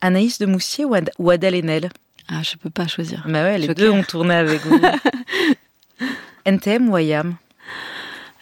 Anaïs 0.00 0.38
de 0.38 0.46
Moustier 0.46 0.84
ou 0.84 0.94
Ad- 0.94 1.10
ou 1.18 1.30
Adèle 1.30 1.54
Haenel? 1.54 1.88
Ah, 2.28 2.42
je 2.42 2.56
peux 2.56 2.70
pas 2.70 2.86
choisir. 2.86 3.24
Bah 3.28 3.42
ouais, 3.44 3.58
les 3.58 3.66
Joker. 3.68 3.76
deux 3.86 3.90
ont 3.90 4.02
tourné 4.02 4.34
avec 4.34 4.60
vous. 4.66 4.80
NTM 6.44 6.88
ou 6.90 6.98
IAM 6.98 7.36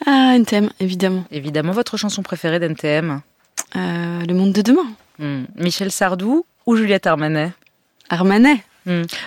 Ah, 0.06 0.34
NTM, 0.36 0.70
évidemment. 0.80 1.24
Évidemment, 1.30 1.72
votre 1.72 1.96
chanson 1.96 2.22
préférée 2.22 2.58
d'NTM 2.58 3.20
Euh, 3.76 4.20
le 4.26 4.34
monde 4.34 4.52
de 4.52 4.62
demain. 4.62 4.86
Hmm. 5.18 5.44
Michel 5.56 5.90
Sardou 5.90 6.44
ou 6.66 6.76
Juliette 6.76 7.06
Armanet? 7.06 7.52
Armanet. 8.10 8.62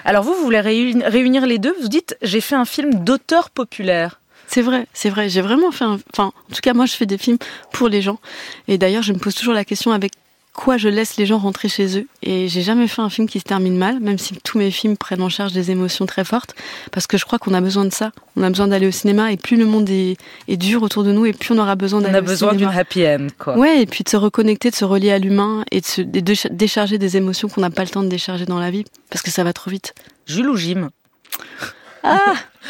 Alors 0.03 0.23
vous, 0.23 0.33
vous 0.33 0.43
voulez 0.43 0.59
réuni- 0.59 1.03
réunir 1.05 1.45
les 1.45 1.59
deux? 1.59 1.73
Vous 1.81 1.87
dites, 1.87 2.17
j'ai 2.21 2.41
fait 2.41 2.55
un 2.55 2.65
film 2.65 3.03
d'auteur 3.05 3.49
populaire. 3.49 4.19
C'est 4.47 4.61
vrai, 4.61 4.85
c'est 4.93 5.09
vrai. 5.09 5.29
J'ai 5.29 5.41
vraiment 5.41 5.71
fait 5.71 5.85
un. 5.85 5.97
Enfin, 6.13 6.25
en 6.25 6.53
tout 6.53 6.61
cas, 6.61 6.73
moi, 6.73 6.85
je 6.85 6.93
fais 6.93 7.05
des 7.05 7.17
films 7.17 7.37
pour 7.71 7.87
les 7.87 8.01
gens. 8.01 8.19
Et 8.67 8.77
d'ailleurs, 8.77 9.01
je 9.01 9.13
me 9.13 9.17
pose 9.17 9.33
toujours 9.33 9.53
la 9.53 9.65
question 9.65 9.91
avec 9.91 10.11
quoi 10.55 10.77
je 10.77 10.87
laisse 10.89 11.17
les 11.17 11.25
gens 11.25 11.37
rentrer 11.37 11.67
chez 11.69 11.99
eux. 11.99 12.07
Et 12.23 12.47
j'ai 12.47 12.61
jamais 12.61 12.87
fait 12.87 13.01
un 13.01 13.09
film 13.09 13.27
qui 13.27 13.39
se 13.39 13.43
termine 13.43 13.77
mal, 13.77 13.99
même 13.99 14.17
si 14.17 14.35
tous 14.43 14.57
mes 14.57 14.71
films 14.71 14.95
prennent 14.97 15.21
en 15.21 15.29
charge 15.29 15.51
des 15.53 15.69
émotions 15.69 16.05
très 16.05 16.23
fortes, 16.23 16.55
parce 16.91 17.05
que 17.07 17.17
je 17.17 17.25
crois 17.25 17.37
qu'on 17.39 17.53
a 17.53 17.61
besoin 17.61 17.85
de 17.85 17.93
ça. 17.93 18.11
On 18.37 18.43
a 18.43 18.49
besoin 18.49 18.67
d'aller 18.67 18.87
au 18.87 18.91
cinéma, 18.91 19.31
et 19.31 19.37
plus 19.37 19.57
le 19.57 19.65
monde 19.65 19.89
est, 19.89 20.15
est 20.47 20.57
dur 20.57 20.81
autour 20.81 21.03
de 21.03 21.11
nous, 21.11 21.25
et 21.25 21.33
plus 21.33 21.53
on 21.53 21.57
aura 21.59 21.75
besoin 21.75 21.99
d'aller 22.01 22.13
On 22.15 22.17
a 22.17 22.21
au 22.21 22.25
besoin 22.25 22.51
d'une 22.53 22.59
cinéma. 22.69 22.79
happy 22.79 23.05
end, 23.05 23.27
quoi. 23.37 23.57
Ouais, 23.57 23.81
et 23.81 23.85
puis 23.85 24.03
de 24.03 24.09
se 24.09 24.17
reconnecter, 24.17 24.71
de 24.71 24.75
se 24.75 24.85
relier 24.85 25.11
à 25.11 25.19
l'humain, 25.19 25.63
et 25.71 25.81
de 25.81 25.85
se 25.85 26.01
de 26.01 26.19
décha- 26.21 26.49
décharger 26.51 26.97
des 26.97 27.17
émotions 27.17 27.49
qu'on 27.49 27.61
n'a 27.61 27.69
pas 27.69 27.83
le 27.83 27.89
temps 27.89 28.03
de 28.03 28.07
décharger 28.09 28.45
dans 28.45 28.59
la 28.59 28.71
vie, 28.71 28.85
parce 29.09 29.21
que 29.21 29.31
ça 29.31 29.43
va 29.43 29.51
trop 29.53 29.69
vite. 29.69 29.93
Jules 30.25 30.49
ou 30.49 30.55
Jim? 30.57 30.89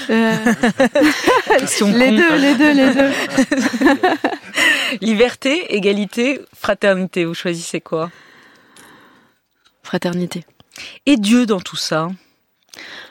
Euh, 0.10 0.36
Question 1.60 1.92
les 1.92 2.12
deux, 2.12 2.36
les 2.36 2.56
deux, 2.56 2.74
les 2.74 2.94
deux. 2.96 3.12
Liberté, 5.02 5.76
égalité, 5.76 6.42
fraternité. 6.56 7.26
Vous 7.26 7.34
choisissez 7.34 7.82
quoi? 7.82 8.12
Fraternité. 9.84 10.46
Et 11.06 11.18
Dieu 11.18 11.46
dans 11.46 11.60
tout 11.62 11.76
ça? 11.76 12.10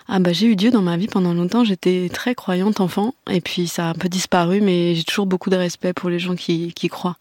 Ah 0.06 0.18
bah 0.18 0.32
j'ai 0.34 0.46
eu 0.46 0.56
Dieu 0.56 0.70
dans 0.70 0.82
ma 0.82 0.98
vie 0.98 1.06
pendant 1.06 1.32
longtemps, 1.32 1.64
j'étais 1.64 2.10
très 2.12 2.34
croyante 2.34 2.80
enfant 2.80 3.14
et 3.30 3.40
puis 3.40 3.66
ça 3.66 3.86
a 3.86 3.90
un 3.90 3.94
peu 3.94 4.10
disparu 4.10 4.60
mais 4.60 4.94
j'ai 4.94 5.04
toujours 5.04 5.24
beaucoup 5.24 5.48
de 5.48 5.56
respect 5.56 5.94
pour 5.94 6.10
les 6.10 6.18
gens 6.18 6.34
qui, 6.36 6.74
qui 6.74 6.88
croient. 6.88 7.16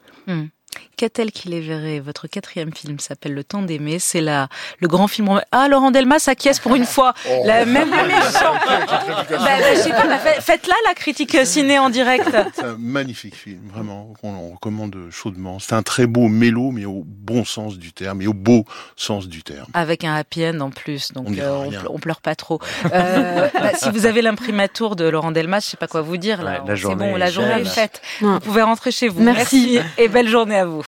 Qu'a-t-elle 1.04 1.34
qu'il 1.34 1.52
les 1.52 1.60
verrait 1.60 2.00
Votre 2.00 2.28
quatrième 2.28 2.74
film 2.74 2.98
s'appelle 2.98 3.34
Le 3.34 3.44
Temps 3.44 3.62
d'aimer. 3.62 4.00
C'est 4.00 4.22
la 4.22 4.48
le 4.80 4.88
grand 4.88 5.10
film. 5.10 5.42
Ah, 5.52 5.68
Laurent 5.68 5.92
Delmas 5.92 6.24
acquiesce 6.28 6.60
pour 6.60 6.76
une 6.76 6.86
fois. 6.86 7.14
La 7.44 7.66
même 7.66 7.90
méchant. 8.08 8.54
Bah, 8.66 8.86
bah, 9.30 9.74
je 9.76 9.80
sais 9.82 9.90
pas. 9.90 10.08
bah, 10.08 10.18
fait- 10.18 10.40
Faites-la 10.40 10.76
la 10.88 10.94
critique 10.94 11.36
ciné 11.46 11.78
en 11.78 11.90
direct. 11.90 12.30
C'est 12.56 12.64
un 12.64 12.78
magnifique 12.80 13.36
film, 13.36 13.60
vraiment, 13.74 14.14
qu'on 14.22 14.30
on 14.34 14.52
recommande 14.52 14.96
chaudement. 15.12 15.60
C'est 15.60 15.74
un 15.76 15.84
très 15.84 16.08
beau 16.08 16.30
mélo, 16.30 16.72
mais 16.72 16.86
au 16.86 17.04
bon 17.06 17.44
sens 17.44 17.78
du 17.78 17.92
terme, 17.92 18.22
et 18.22 18.28
au 18.28 18.34
beau 18.34 18.64
sens 18.96 19.28
du 19.28 19.44
terme. 19.44 19.68
Avec 19.74 20.06
un 20.06 20.16
happy 20.16 20.46
end 20.48 20.62
en 20.62 20.70
plus, 20.70 21.12
donc 21.12 21.28
On 21.28 21.38
euh, 21.38 21.70
on, 21.90 21.96
on 21.96 22.00
pleure 22.00 22.22
pas 22.22 22.36
trop. 22.36 22.60
Euh, 22.94 23.50
bah, 23.54 23.72
si 23.76 23.90
vous 23.90 24.06
avez 24.06 24.22
l'imprimatur 24.22 24.96
de 24.96 25.04
Laurent 25.10 25.32
Delmas, 25.34 25.60
je 25.60 25.72
sais 25.72 25.78
pas 25.78 25.88
quoi 25.88 26.00
vous 26.02 26.16
dire. 26.16 26.42
Là, 26.44 26.62
Ouais, 26.62 26.68
la 26.70 26.76
c'est 26.76 26.82
journée 26.82 27.12
bon, 27.12 27.18
la 27.18 27.28
est 27.28 27.32
journée 27.34 27.60
est 27.60 27.66
faite. 27.66 28.02
Vous 28.22 28.40
pouvez 28.40 28.62
rentrer 28.62 28.92
chez 28.92 29.10
vous. 29.10 29.22
Merci. 29.22 29.80
et 29.98 30.08
belle 30.08 30.30
journée 30.30 30.56
à 30.58 30.66
vous. 30.66 30.82